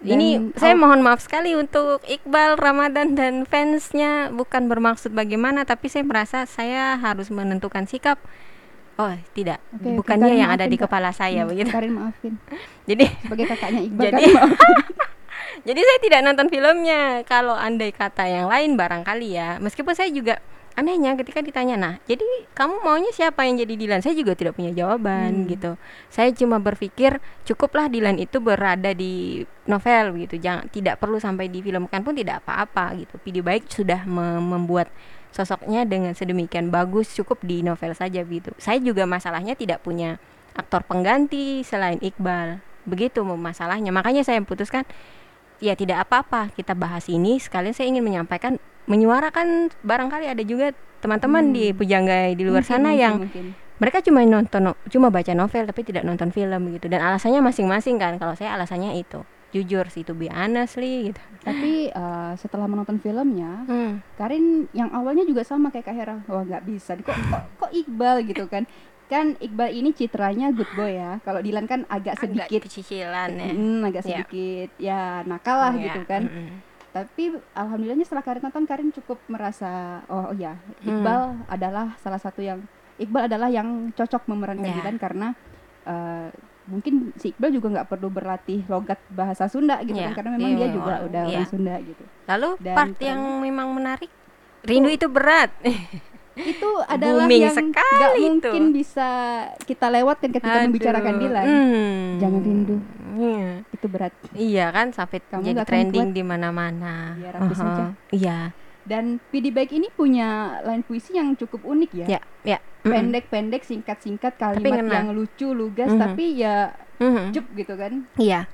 Ya. 0.00 0.16
Ini 0.16 0.28
Dan 0.32 0.56
saya 0.56 0.74
mohon 0.74 1.04
maaf 1.04 1.20
sekali 1.20 1.52
untuk 1.52 2.00
Iqbal 2.02 2.56
Ramadan 2.56 3.12
dan 3.12 3.44
fansnya 3.44 4.32
bukan 4.32 4.64
bermaksud 4.64 5.12
bagaimana 5.12 5.68
tapi 5.68 5.92
saya 5.92 6.02
merasa 6.02 6.48
saya 6.48 6.96
harus 6.96 7.28
menentukan 7.28 7.84
sikap. 7.84 8.16
Oh 8.96 9.12
tidak, 9.32 9.60
Oke, 9.72 9.80
oke, 9.86 9.96
bukan 9.96 10.16
Karin 10.18 10.28
dia 10.28 10.40
yang 10.40 10.50
ada 10.52 10.64
di 10.64 10.76
kepala 10.76 11.08
saya 11.10 11.44
Hmm, 11.44 11.52
begitu. 11.52 11.68
Karin 11.68 11.92
maafin. 11.92 12.34
Jadi 12.88 13.04
Sebagai 13.20 13.46
kakaknya 13.48 13.80
Iqbal 13.82 14.04
Jadi- 14.08 14.34
jadi 15.60 15.76
saya 15.76 15.98
tidak 16.00 16.20
nonton 16.22 16.46
filmnya. 16.48 17.20
Kalau 17.24 17.52
andai 17.52 17.92
kata 17.92 18.24
yang 18.24 18.48
lain 18.48 18.76
barangkali 18.76 19.28
ya. 19.30 19.60
Meskipun 19.60 19.92
saya 19.92 20.08
juga 20.08 20.40
anehnya 20.78 21.18
ketika 21.18 21.42
ditanya, 21.42 21.74
"Nah, 21.74 21.94
jadi 22.06 22.22
kamu 22.54 22.82
maunya 22.82 23.10
siapa 23.10 23.42
yang 23.46 23.58
jadi 23.58 23.74
Dilan?" 23.74 24.00
Saya 24.00 24.14
juga 24.14 24.38
tidak 24.38 24.54
punya 24.56 24.70
jawaban 24.70 25.44
Hmm. 25.44 25.46
gitu. 25.50 25.70
Saya 26.08 26.30
cuma 26.34 26.62
berpikir 26.62 27.18
cukuplah 27.46 27.90
Dilan 27.90 28.16
itu 28.18 28.38
berada 28.38 28.94
di 28.94 29.42
novel 29.66 30.26
gitu. 30.26 30.38
Jangan 30.38 30.70
tidak 30.70 31.02
perlu 31.02 31.18
sampai 31.18 31.50
difilmkan 31.50 32.00
pun 32.02 32.14
tidak 32.14 32.44
apa-apa 32.46 32.96
gitu. 32.98 33.14
Pidi 33.20 33.40
baik 33.42 33.66
sudah 33.70 34.06
me- 34.06 34.42
membuat 34.42 34.90
sosoknya 35.30 35.86
dengan 35.86 36.14
sedemikian 36.14 36.74
bagus 36.74 37.14
cukup 37.14 37.38
di 37.46 37.62
novel 37.62 37.94
saja 37.94 38.22
gitu. 38.26 38.50
Saya 38.58 38.82
juga 38.82 39.06
masalahnya 39.06 39.54
tidak 39.54 39.82
punya 39.86 40.18
aktor 40.58 40.82
pengganti 40.82 41.62
selain 41.62 42.02
Iqbal. 42.02 42.58
Begitu 42.82 43.22
masalahnya. 43.22 43.94
Makanya 43.94 44.26
saya 44.26 44.42
putuskan 44.42 44.82
ya 45.60 45.76
tidak 45.76 46.08
apa-apa 46.08 46.50
kita 46.56 46.72
bahas 46.72 47.06
ini 47.06 47.36
sekalian 47.36 47.76
saya 47.76 47.92
ingin 47.92 48.02
menyampaikan 48.02 48.56
menyuarakan 48.86 49.46
barangkali 49.78 50.26
ada 50.28 50.42
juga 50.42 50.72
teman-teman 50.98 51.42
Hmm. 51.42 51.54
di 51.54 51.64
pujangga 51.70 52.30
di 52.30 52.42
luar 52.42 52.60
Mungkin, 52.60 52.70
sana 52.70 52.88
mungkin, 52.90 53.00
yang 53.00 53.14
mungkin. 53.18 53.44
mereka 53.76 53.98
cuma 54.00 54.20
nonton 54.22 54.62
cuma 54.86 55.08
baca 55.08 55.32
novel 55.32 55.64
tapi 55.64 55.80
tidak 55.82 56.02
nonton 56.02 56.28
film 56.28 56.68
gitu 56.70 56.86
dan 56.86 57.00
alasannya 57.02 57.40
masing-masing 57.40 57.96
kan 57.96 58.16
kalau 58.16 58.32
saya 58.32 58.52
alasannya 58.52 58.94
itu 58.94 59.24
jujur 59.50 59.82
sih 59.86 60.00
to 60.00 60.12
be 60.12 60.28
honestly 60.28 61.08
gitu 61.08 61.20
Tapi 61.40 61.88
eh, 61.88 62.32
setelah 62.36 62.64
menonton 62.64 62.96
filmnya, 62.96 63.64
hmm. 63.64 64.14
Karin 64.14 64.68
yang 64.70 64.92
awalnya 64.92 65.24
juga 65.24 65.40
sama 65.40 65.68
kayak 65.68 65.88
Kak 65.88 65.96
Hera. 65.96 66.16
Wah 66.22 66.44
nggak 66.44 66.62
bisa, 66.62 66.94
kok, 66.96 67.10
kok 67.10 67.42
kok 67.56 67.70
Iqbal 67.72 68.22
gitu 68.24 68.44
kan? 68.44 68.68
Kan 69.08 69.34
Iqbal 69.36 69.72
ini 69.72 69.90
citranya 69.90 70.52
good 70.52 70.68
boy 70.70 70.92
ya. 70.92 71.18
Kalau 71.20 71.40
Dilan 71.40 71.64
kan 71.64 71.82
agak 71.88 72.20
sedikit, 72.20 72.62
cicilan 72.68 73.30
ya 73.32 73.50
mm, 73.50 73.80
agak 73.82 74.02
Ya. 74.02 74.22
sedikit 74.22 74.68
ya 74.76 75.00
nakal 75.24 75.56
lah 75.58 75.72
Ya, 75.72 75.82
gitu 75.88 76.00
kan. 76.04 76.22
mm-mm. 76.22 76.48
Tapi 76.90 77.22
alhamdulillahnya 77.52 78.02
setelah 78.02 78.20
Karin 78.20 78.42
nonton, 78.42 78.64
Karin 78.64 78.90
cukup 78.90 79.22
merasa 79.26 79.70
oh, 80.06 80.30
oh 80.30 80.34
ya 80.34 80.58
Hmm. 80.80 80.90
Iqbal 80.96 81.20
adalah 81.46 81.94
salah 81.96 82.18
satu 82.18 82.40
yang 82.40 82.58
Iqbal 82.96 83.26
adalah 83.26 83.46
yang 83.46 83.90
cocok 83.90 84.26
memerankan 84.26 84.66
Ya. 84.66 84.76
Dilan 84.76 84.96
karena 84.96 85.28
eh, 85.82 86.28
mungkin 86.66 87.14
si 87.14 87.30
Iqbal 87.30 87.50
juga 87.50 87.70
nggak 87.70 87.88
perlu 87.88 88.08
berlatih 88.08 88.66
logat 88.66 88.98
bahasa 89.08 89.46
Sunda 89.46 89.78
gitu 89.80 89.94
Ya, 89.94 90.10
kan 90.10 90.18
karena 90.18 90.30
memang 90.32 90.42
dia 90.42 90.50
dia 90.50 90.58
memang 90.60 90.74
juga 90.74 90.92
orang- 90.92 91.06
udah 91.06 91.22
iya. 91.22 91.30
orang 91.32 91.48
Sunda 91.48 91.74
gitu. 91.80 92.04
lalu 92.26 92.48
Dan 92.58 92.74
part 92.74 92.96
yang 93.00 93.20
memang 93.38 93.68
menarik 93.70 94.10
rindu 94.60 94.88
itu 94.88 95.06
berat 95.06 95.50
itu 96.42 96.68
adalah 96.84 97.24
Booming 97.24 97.42
yang 97.42 97.54
sekali 97.54 97.92
nggak 97.92 98.12
itu. 98.12 98.22
mungkin 98.22 98.64
bisa 98.70 99.08
kita 99.62 99.86
lewatkan 99.88 100.30
ketika 100.30 100.56
Aduh. 100.56 100.64
membicarakan 100.66 101.14
Dilan. 101.16 101.46
Hmm. 101.46 102.06
Jangan 102.18 102.40
rindu. 102.40 102.76
Iya. 103.10 103.46
Itu 103.68 103.86
berat. 103.86 104.12
Iya 104.32 104.66
kan 104.70 104.86
sampai 104.90 105.18
Kamu 105.20 105.42
jadi 105.42 105.62
trending 105.62 106.08
di 106.12 106.22
mana-mana. 106.22 107.18
Aku 107.36 107.52
Aha. 107.52 107.54
saja. 107.54 107.84
Iya. 108.10 108.38
Dan 108.80 109.20
PD 109.28 109.50
Baik 109.50 109.70
ini 109.72 109.86
punya 109.88 110.58
line 110.62 110.82
puisi 110.82 111.12
yang 111.12 111.36
cukup 111.36 111.62
unik 111.62 111.90
ya. 111.94 112.06
Ya, 112.08 112.20
ya. 112.42 112.58
Pendek-pendek, 112.80 113.60
singkat-singkat, 113.60 114.34
kalimat 114.34 114.80
yang 114.82 115.12
lucu, 115.12 115.52
lugas, 115.52 115.92
Mhm. 115.92 116.00
tapi 116.00 116.40
ya 116.40 116.72
Mhm. 116.96 117.30
cup 117.30 117.46
gitu 117.54 117.74
kan. 117.76 118.08
Iya. 118.16 118.48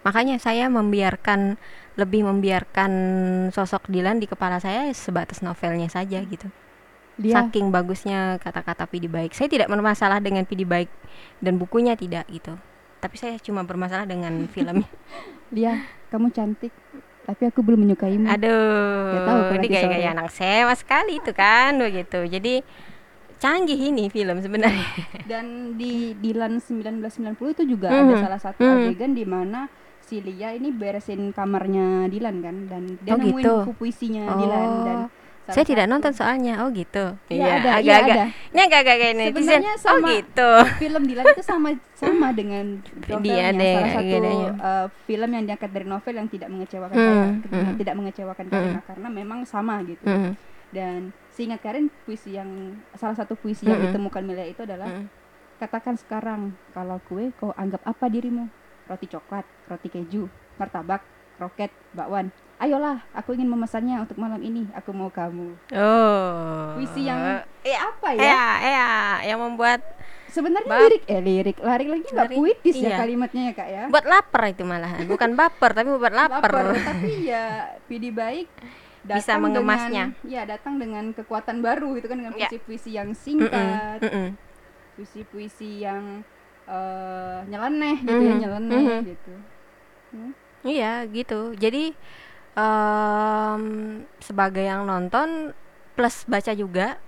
Makanya 0.00 0.40
saya 0.40 0.66
membiarkan 0.66 1.60
lebih 1.94 2.24
membiarkan 2.24 2.92
sosok 3.52 3.84
Dilan 3.86 4.16
di 4.16 4.24
kepala 4.24 4.56
saya 4.56 4.88
sebatas 4.90 5.44
novelnya 5.44 5.92
saja 5.92 6.24
gitu. 6.24 6.48
Dia 7.16 7.34
Saking 7.36 7.68
bagusnya 7.68 8.38
kata-kata 8.38 8.84
Pidi 8.84 9.06
Baik. 9.06 9.32
Saya 9.32 9.46
tidak 9.46 9.66
bermasalah 9.66 10.18
dengan 10.18 10.44
Pidi 10.44 10.62
Baik 10.62 10.88
dan 11.38 11.56
bukunya 11.56 11.94
tidak 11.94 12.28
gitu. 12.28 12.54
Tapi 12.98 13.16
saya 13.16 13.34
cuma 13.38 13.62
bermasalah 13.62 14.04
dengan 14.04 14.44
filmnya. 14.52 14.86
dia 15.50 15.82
kamu 16.08 16.30
cantik, 16.30 16.70
tapi 17.22 17.42
aku 17.44 17.60
belum 17.60 17.82
menyukaimu. 17.82 18.24
Aduh, 18.24 19.18
tahu 19.20 19.40
ini 19.56 19.66
kayak 19.68 19.90
kayak 19.90 20.10
anak 20.12 20.28
sewa 20.30 20.72
sekali 20.72 21.18
itu 21.18 21.30
kan 21.30 21.74
begitu. 21.76 22.22
Jadi 22.24 22.62
canggih 23.36 23.88
ini 23.88 24.06
film 24.06 24.38
sebenarnya. 24.38 24.84
Dan 25.30 25.74
di 25.74 26.12
Dilan 26.14 26.60
1990 26.60 27.34
itu 27.50 27.62
juga 27.66 27.88
Mhm. 27.88 28.00
ada 28.00 28.14
salah 28.20 28.40
satu 28.40 28.60
Mhm. 28.60 28.74
adegan 28.84 29.12
di 29.12 29.24
mana 29.24 29.60
si 30.00 30.18
Lia 30.18 30.52
ini 30.52 30.70
beresin 30.70 31.30
kamarnya 31.30 32.06
Dilan 32.06 32.36
kan 32.40 32.56
dan 32.66 32.82
dia 32.98 33.12
Oh, 33.12 33.18
nemuin 33.18 33.40
gitu. 33.40 33.54
buku 33.62 33.72
puisinya 33.76 34.24
Dilan 34.34 34.70
dan 34.82 34.98
Oh, 35.00 35.08
salah 35.50 35.54
Saya 35.58 35.66
tidak 35.66 35.86
nonton 35.90 36.12
soalnya. 36.14 36.62
Oh 36.62 36.70
gitu. 36.70 37.18
Iya, 37.26 37.58
ada, 37.58 37.70
iya, 37.82 37.98
agak-agak. 37.98 38.14
ada. 38.14 38.24
Ini 38.54 38.60
agak-agak 38.62 38.96
kayak 38.96 39.14
netizen. 39.18 39.34
Sebenarnya 39.42 39.74
Oh 39.74 39.82
sama- 39.82 40.08
gitu. 40.14 40.50
film 40.78 41.02
Dilan 41.02 41.24
itu 41.26 41.42
sama 41.42 41.68
sama 41.92 42.28
dengan 42.30 42.64
novelnya 43.04 43.44
ada 43.50 43.60
yang 43.60 43.76
salah 43.76 43.90
satu 43.92 44.28
uh, 44.56 44.86
film 45.04 45.30
yang 45.34 45.44
diangkat 45.44 45.70
dari 45.70 45.86
novel 45.86 46.14
yang 46.16 46.28
tidak 46.30 46.48
mengecewakan 46.48 46.96
Hmm, 46.96 47.28
saya 47.50 47.62
hmm. 47.66 47.76
tidak 47.76 47.94
mengecewakan 47.98 48.44
Hmm. 48.46 48.54
Karina 48.54 48.80
karena 48.86 49.08
memang 49.10 49.38
sama 49.42 49.74
gitu 49.82 50.04
Mm, 50.06 50.32
dan 50.70 51.00
seingat 51.28 51.60
Karin 51.60 51.90
puisi 52.06 52.32
yang 52.32 52.48
salah 52.94 53.12
satu 53.12 53.34
puisi 53.34 53.66
yang 53.66 53.76
Mm-mm. 53.76 53.90
ditemukan 53.90 54.22
Melia 54.22 54.46
itu 54.46 54.62
adalah 54.62 54.86
mm. 54.86 55.04
katakan 55.58 55.98
sekarang 55.98 56.40
kalau 56.70 57.02
kue 57.04 57.34
kau 57.36 57.50
anggap 57.52 57.84
apa 57.84 58.06
dirimu 58.06 58.48
roti 58.86 59.06
coklat 59.06 59.44
roti 59.66 59.88
keju 59.88 60.24
martabak 60.56 61.02
roket 61.40 61.72
bakwan 61.90 62.28
ayolah 62.56 63.00
aku 63.10 63.32
ingin 63.32 63.48
memesannya 63.48 63.96
untuk 63.98 64.14
malam 64.14 64.38
ini 64.38 64.68
aku 64.70 64.92
mau 64.92 65.08
kamu 65.08 65.56
Oh. 65.72 66.76
puisi 66.76 67.02
yang 67.02 67.40
Iya. 67.60 67.78
apa 67.82 68.08
ya 68.10 68.20
Iya, 68.20 68.44
iya, 68.62 68.88
yang 69.26 69.40
membuat 69.40 69.80
sebenarnya 70.28 70.68
Bab- 70.68 70.84
lirik 70.84 71.02
eh 71.06 71.18
lirik 71.18 71.56
lirik 71.58 71.88
lagi 71.90 72.06
nggak 72.06 72.30
puitis 72.30 72.76
ya 72.76 72.86
iya. 72.86 72.96
kalimatnya 73.00 73.42
ya 73.42 73.52
kak 73.52 73.68
ya 73.68 73.82
buat 73.88 74.04
lapar 74.04 74.42
itu 74.46 74.62
malahan, 74.62 75.02
bukan 75.04 75.30
baper 75.34 75.70
tapi 75.72 75.88
buat 75.90 76.12
lapar. 76.12 76.52
tapi 76.76 77.26
ya 77.26 77.44
PD 77.88 78.12
baik 78.12 78.46
Bisa 79.00 79.40
mengemasnya. 79.40 80.12
dengan, 80.12 80.28
ya 80.28 80.44
datang 80.44 80.76
dengan 80.76 81.10
kekuatan 81.10 81.64
baru 81.64 81.96
gitu 81.96 82.06
kan 82.06 82.20
dengan 82.20 82.36
Ya. 82.36 82.46
puisi-puisi 82.46 82.90
yang 82.92 83.10
singkat 83.10 83.98
mm-mm. 83.98 84.36
puisi-puisi 84.94 85.80
yang 85.80 86.20
eh, 86.66 87.38
nyeleneh 87.48 87.96
gitu 87.98 88.20
ya 88.20 88.30
Mhm, 88.30 88.38
nyeleneh 88.38 88.84
mhm. 88.84 89.00
gitu 89.08 89.34
Hmm. 90.10 90.32
Iya, 90.64 91.08
gitu. 91.08 91.56
Jadi 91.56 91.96
em, 92.56 93.62
sebagai 94.20 94.64
yang 94.64 94.84
nonton 94.84 95.56
plus 95.96 96.24
baca 96.28 96.52
juga 96.52 97.00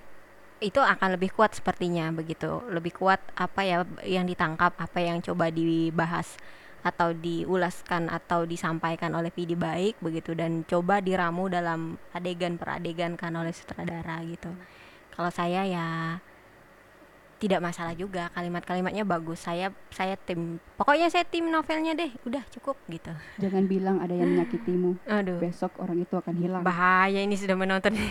itu 0.63 0.79
akan 0.79 1.19
lebih 1.19 1.35
kuat 1.37 1.53
sepertinya 1.59 2.09
begitu. 2.15 2.63
Lebih 2.71 2.93
kuat 2.97 3.21
apa 3.37 3.61
ya 3.67 3.85
yang 4.07 4.25
ditangkap, 4.31 4.73
apa 4.79 4.99
yang 5.03 5.19
coba 5.21 5.51
dibahas 5.53 6.39
atau 6.83 7.15
diulaskan 7.15 8.11
atau 8.11 8.43
disampaikan 8.43 9.15
oleh 9.15 9.31
PD 9.31 9.55
baik 9.55 10.03
begitu 10.03 10.35
dan 10.35 10.67
coba 10.67 10.99
diramu 10.99 11.47
dalam 11.47 11.95
adegan 12.11 12.59
per 12.59 12.83
adegan 12.83 13.15
kan 13.15 13.35
oleh 13.39 13.55
sutradara 13.55 14.19
gitu. 14.27 14.51
Kalau 15.15 15.31
saya 15.31 15.63
ya 15.69 15.89
tidak 17.43 17.59
masalah 17.61 17.91
juga 17.93 18.31
kalimat-kalimatnya 18.31 19.03
bagus 19.03 19.43
saya 19.43 19.69
saya 19.91 20.15
tim 20.17 20.47
pokoknya 20.73 21.11
saya 21.11 21.25
tim 21.25 21.45
novelnya 21.45 21.93
deh 21.93 22.15
udah 22.23 22.39
cukup 22.49 22.79
gitu 22.87 23.11
Jangan 23.37 23.67
bilang 23.67 23.99
ada 23.99 24.13
yang 24.13 24.31
menyakitimu. 24.31 24.95
aduh 25.05 25.37
Besok 25.37 25.75
orang 25.77 25.99
itu 25.99 26.15
akan 26.15 26.35
hilang. 26.35 26.63
bahaya 26.63 27.19
ini 27.19 27.35
sudah 27.35 27.55
menonton 27.55 27.99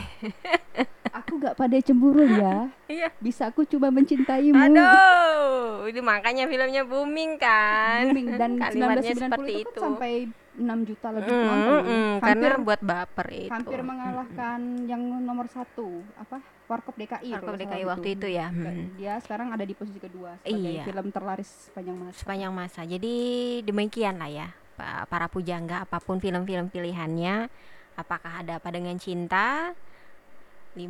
Aku 1.14 1.38
gak 1.38 1.56
pada 1.56 1.76
cemburu 1.78 2.24
ya. 2.30 2.68
iya 2.86 3.12
Bisa 3.18 3.48
aku 3.48 3.64
coba 3.66 3.88
mencintaimu. 3.90 4.56
aduh 4.56 5.88
ini 5.88 6.00
makanya 6.00 6.44
filmnya 6.46 6.84
booming 6.84 7.36
kan 7.36 8.08
Booming. 8.08 8.28
Dan 8.34 8.52
kalimatnya 8.62 9.12
1990 9.14 9.20
seperti 9.22 9.52
itu, 9.54 9.60
itu 9.62 9.72
kan 9.72 9.84
sampai 9.90 10.12
6 10.52 10.68
juta 10.84 11.08
lebih 11.10 11.32
Mm, 11.32 11.42
penonton. 11.42 11.80
mm, 11.82 12.14
karena 12.20 12.48
buat 12.60 12.82
baper 12.82 13.28
itu 13.32 13.48
hampir 13.50 13.80
mengalahkan 13.82 14.60
yang 14.84 15.00
nomor 15.22 15.48
satu 15.48 15.88
apa 16.16 16.44
Warkop 16.72 16.96
DKI. 16.96 17.30
Warkop 17.34 17.56
DKI 17.58 17.84
waktu 17.84 18.08
itu 18.16 18.28
ya 18.28 18.48
Dan 18.48 18.76
hmm. 18.88 18.96
Dia 18.96 19.20
sekarang 19.20 19.52
ada 19.52 19.62
di 19.62 19.76
posisi 19.76 20.00
kedua 20.00 20.40
sebagai 20.40 20.72
Iya. 20.72 20.84
film 20.84 21.06
terlaris 21.12 21.50
sepanjang 21.68 21.98
masa. 21.98 22.16
sepanjang 22.16 22.52
masa. 22.52 22.82
Jadi 22.82 23.14
demikian 23.62 24.16
lah 24.16 24.32
ya 24.32 24.48
pa- 24.74 25.04
para 25.06 25.28
pujangga 25.28 25.84
apa 25.84 26.00
pun 26.00 26.18
film-film 26.18 26.72
pilihannya 26.72 27.52
apakah 27.94 28.40
ada 28.40 28.58
apa 28.58 28.72
dengan 28.72 28.96
cinta 28.96 29.76
5 30.72 30.88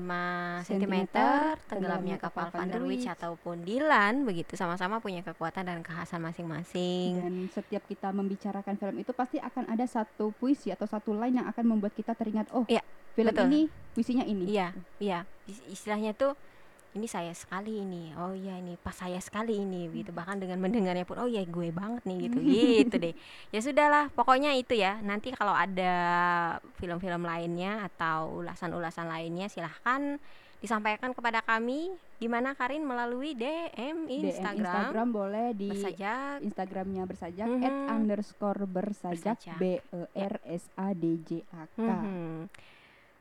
cm 0.62 0.78
Sentimeter, 0.78 1.58
tenggelamnya 1.66 2.22
kapal 2.22 2.54
Van 2.54 2.70
der 2.70 2.86
ataupun 2.86 3.66
Dilan 3.66 4.30
begitu 4.30 4.54
sama-sama 4.54 5.02
punya 5.02 5.26
kekuatan 5.26 5.66
dan 5.66 5.82
kekhasan 5.82 6.22
masing-masing. 6.22 7.18
Dan 7.18 7.34
setiap 7.50 7.82
kita 7.90 8.14
membicarakan 8.14 8.78
film 8.78 9.02
itu 9.02 9.10
pasti 9.12 9.42
akan 9.42 9.66
ada 9.74 9.86
satu 9.90 10.30
puisi 10.38 10.70
atau 10.70 10.86
satu 10.86 11.18
line 11.18 11.42
yang 11.42 11.48
akan 11.50 11.66
membuat 11.66 11.98
kita 11.98 12.14
teringat, 12.14 12.54
oh, 12.54 12.70
Iya, 12.70 12.86
film 13.18 13.34
betul. 13.34 13.50
ini 13.50 13.62
puisinya 13.98 14.26
ini. 14.26 14.46
Iya, 14.54 14.68
iya. 15.02 15.20
Is- 15.50 15.66
Istilahnya 15.68 16.14
tuh 16.14 16.38
ini 16.92 17.08
saya 17.08 17.32
sekali 17.32 17.80
ini. 17.80 18.12
Oh 18.20 18.36
iya 18.36 18.60
ini 18.60 18.76
pas 18.76 18.92
saya 18.92 19.16
sekali 19.18 19.56
ini 19.58 19.88
gitu. 19.92 20.12
Bahkan 20.12 20.44
dengan 20.44 20.60
mendengarnya 20.60 21.04
pun 21.04 21.18
oh 21.18 21.30
iya 21.30 21.42
gue 21.42 21.72
banget 21.72 22.04
nih 22.04 22.18
gitu. 22.28 22.38
gitu 22.44 22.96
deh. 23.00 23.16
Ya 23.56 23.60
sudahlah, 23.60 24.12
pokoknya 24.12 24.52
itu 24.54 24.76
ya. 24.76 25.00
Nanti 25.00 25.32
kalau 25.32 25.56
ada 25.56 25.94
film-film 26.76 27.24
lainnya 27.24 27.88
atau 27.88 28.44
ulasan-ulasan 28.44 29.08
lainnya 29.08 29.48
silahkan 29.48 30.20
disampaikan 30.62 31.10
kepada 31.12 31.42
kami 31.42 31.90
di 32.22 32.30
mana 32.30 32.54
Karin 32.54 32.86
melalui 32.86 33.34
DM 33.34 34.06
DM 34.06 34.30
Instagram, 34.30 34.62
Instagram 34.62 35.08
boleh 35.10 35.48
di 35.58 35.74
bersajak 35.74 36.38
Instagramnya 36.46 37.04
bersajak 37.10 37.48
Mhm. 37.50 37.64
at 37.66 37.76
underscore 37.90 38.70
bersajak 38.70 39.42
Bersajak. 39.42 39.58
B 39.58 39.64
E 39.82 40.02
R 40.14 40.36
S 40.46 40.70
A 40.78 40.94
D 40.94 41.18
J 41.18 41.42
A 41.50 41.66
K. 41.66 41.82
Mhm. 41.82 42.46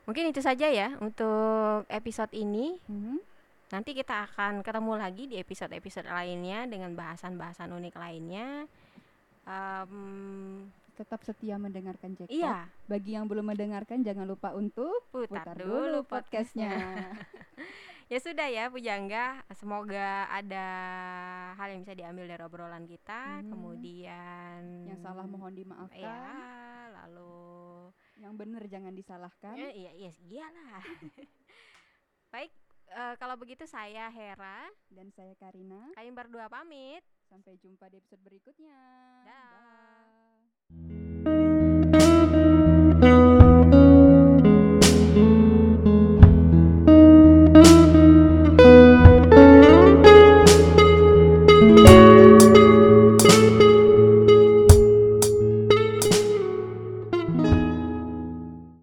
Mungkin 0.04 0.24
itu 0.28 0.44
saja 0.44 0.68
ya 0.68 0.92
untuk 1.00 1.88
episode 1.88 2.34
ini. 2.36 2.76
Mhm. 2.84 3.29
Nanti 3.70 3.94
kita 3.94 4.26
akan 4.26 4.66
ketemu 4.66 4.92
lagi 4.98 5.30
di 5.30 5.38
episode-episode 5.38 6.10
lainnya 6.10 6.66
dengan 6.66 6.90
bahasan-bahasan 6.98 7.70
unik 7.70 7.94
lainnya. 7.94 8.66
Em, 9.46 9.94
Tetap 10.98 11.22
setia 11.24 11.56
mendengarkan 11.56 12.12
Jackpot. 12.12 12.34
iya, 12.34 12.66
Bagi 12.84 13.16
yang 13.16 13.24
belum 13.24 13.46
mendengarkan 13.46 14.02
jangan 14.04 14.26
lupa 14.28 14.52
untuk 14.52 15.06
putar, 15.08 15.46
putar 15.46 15.56
dulu 15.56 15.78
dulu 15.86 16.00
podcastnya. 16.04 16.76
ya 18.12 18.18
sudah 18.20 18.50
ya, 18.50 18.68
Pujangga. 18.68 19.40
Semoga 19.56 20.28
ada 20.28 20.66
hal 21.56 21.72
yang 21.72 21.80
bisa 21.86 21.94
diambil 21.96 22.26
dari 22.28 22.42
obrolan 22.44 22.84
kita. 22.84 23.40
Hmm. 23.40 23.48
Kemudian 23.48 24.60
yang 24.92 24.98
salah 25.00 25.24
mohon 25.24 25.54
dimaafkan. 25.56 26.04
Ya, 26.04 26.20
lalu 27.00 27.88
Yang 28.20 28.34
benar 28.36 28.62
jangan 28.68 28.92
disalahkan. 28.92 29.54
eh, 29.56 29.72
iya, 29.72 29.92
iya, 29.96 30.10
iyalah. 30.28 30.84
Baik, 32.34 32.52
eh, 32.90 33.14
kalau 33.16 33.38
begitu 33.38 33.64
saya 33.64 34.10
Hera. 34.10 34.66
Dan 34.90 35.14
saya 35.14 35.32
Karina. 35.38 35.94
Kalian 35.94 36.14
berdua 36.14 36.50
pamit. 36.50 37.02
Sampai 37.30 37.54
jumpa 37.62 37.86
di 37.86 38.02
episode 38.02 38.22
berikutnya. 38.26 38.78
Dah. 39.22 39.69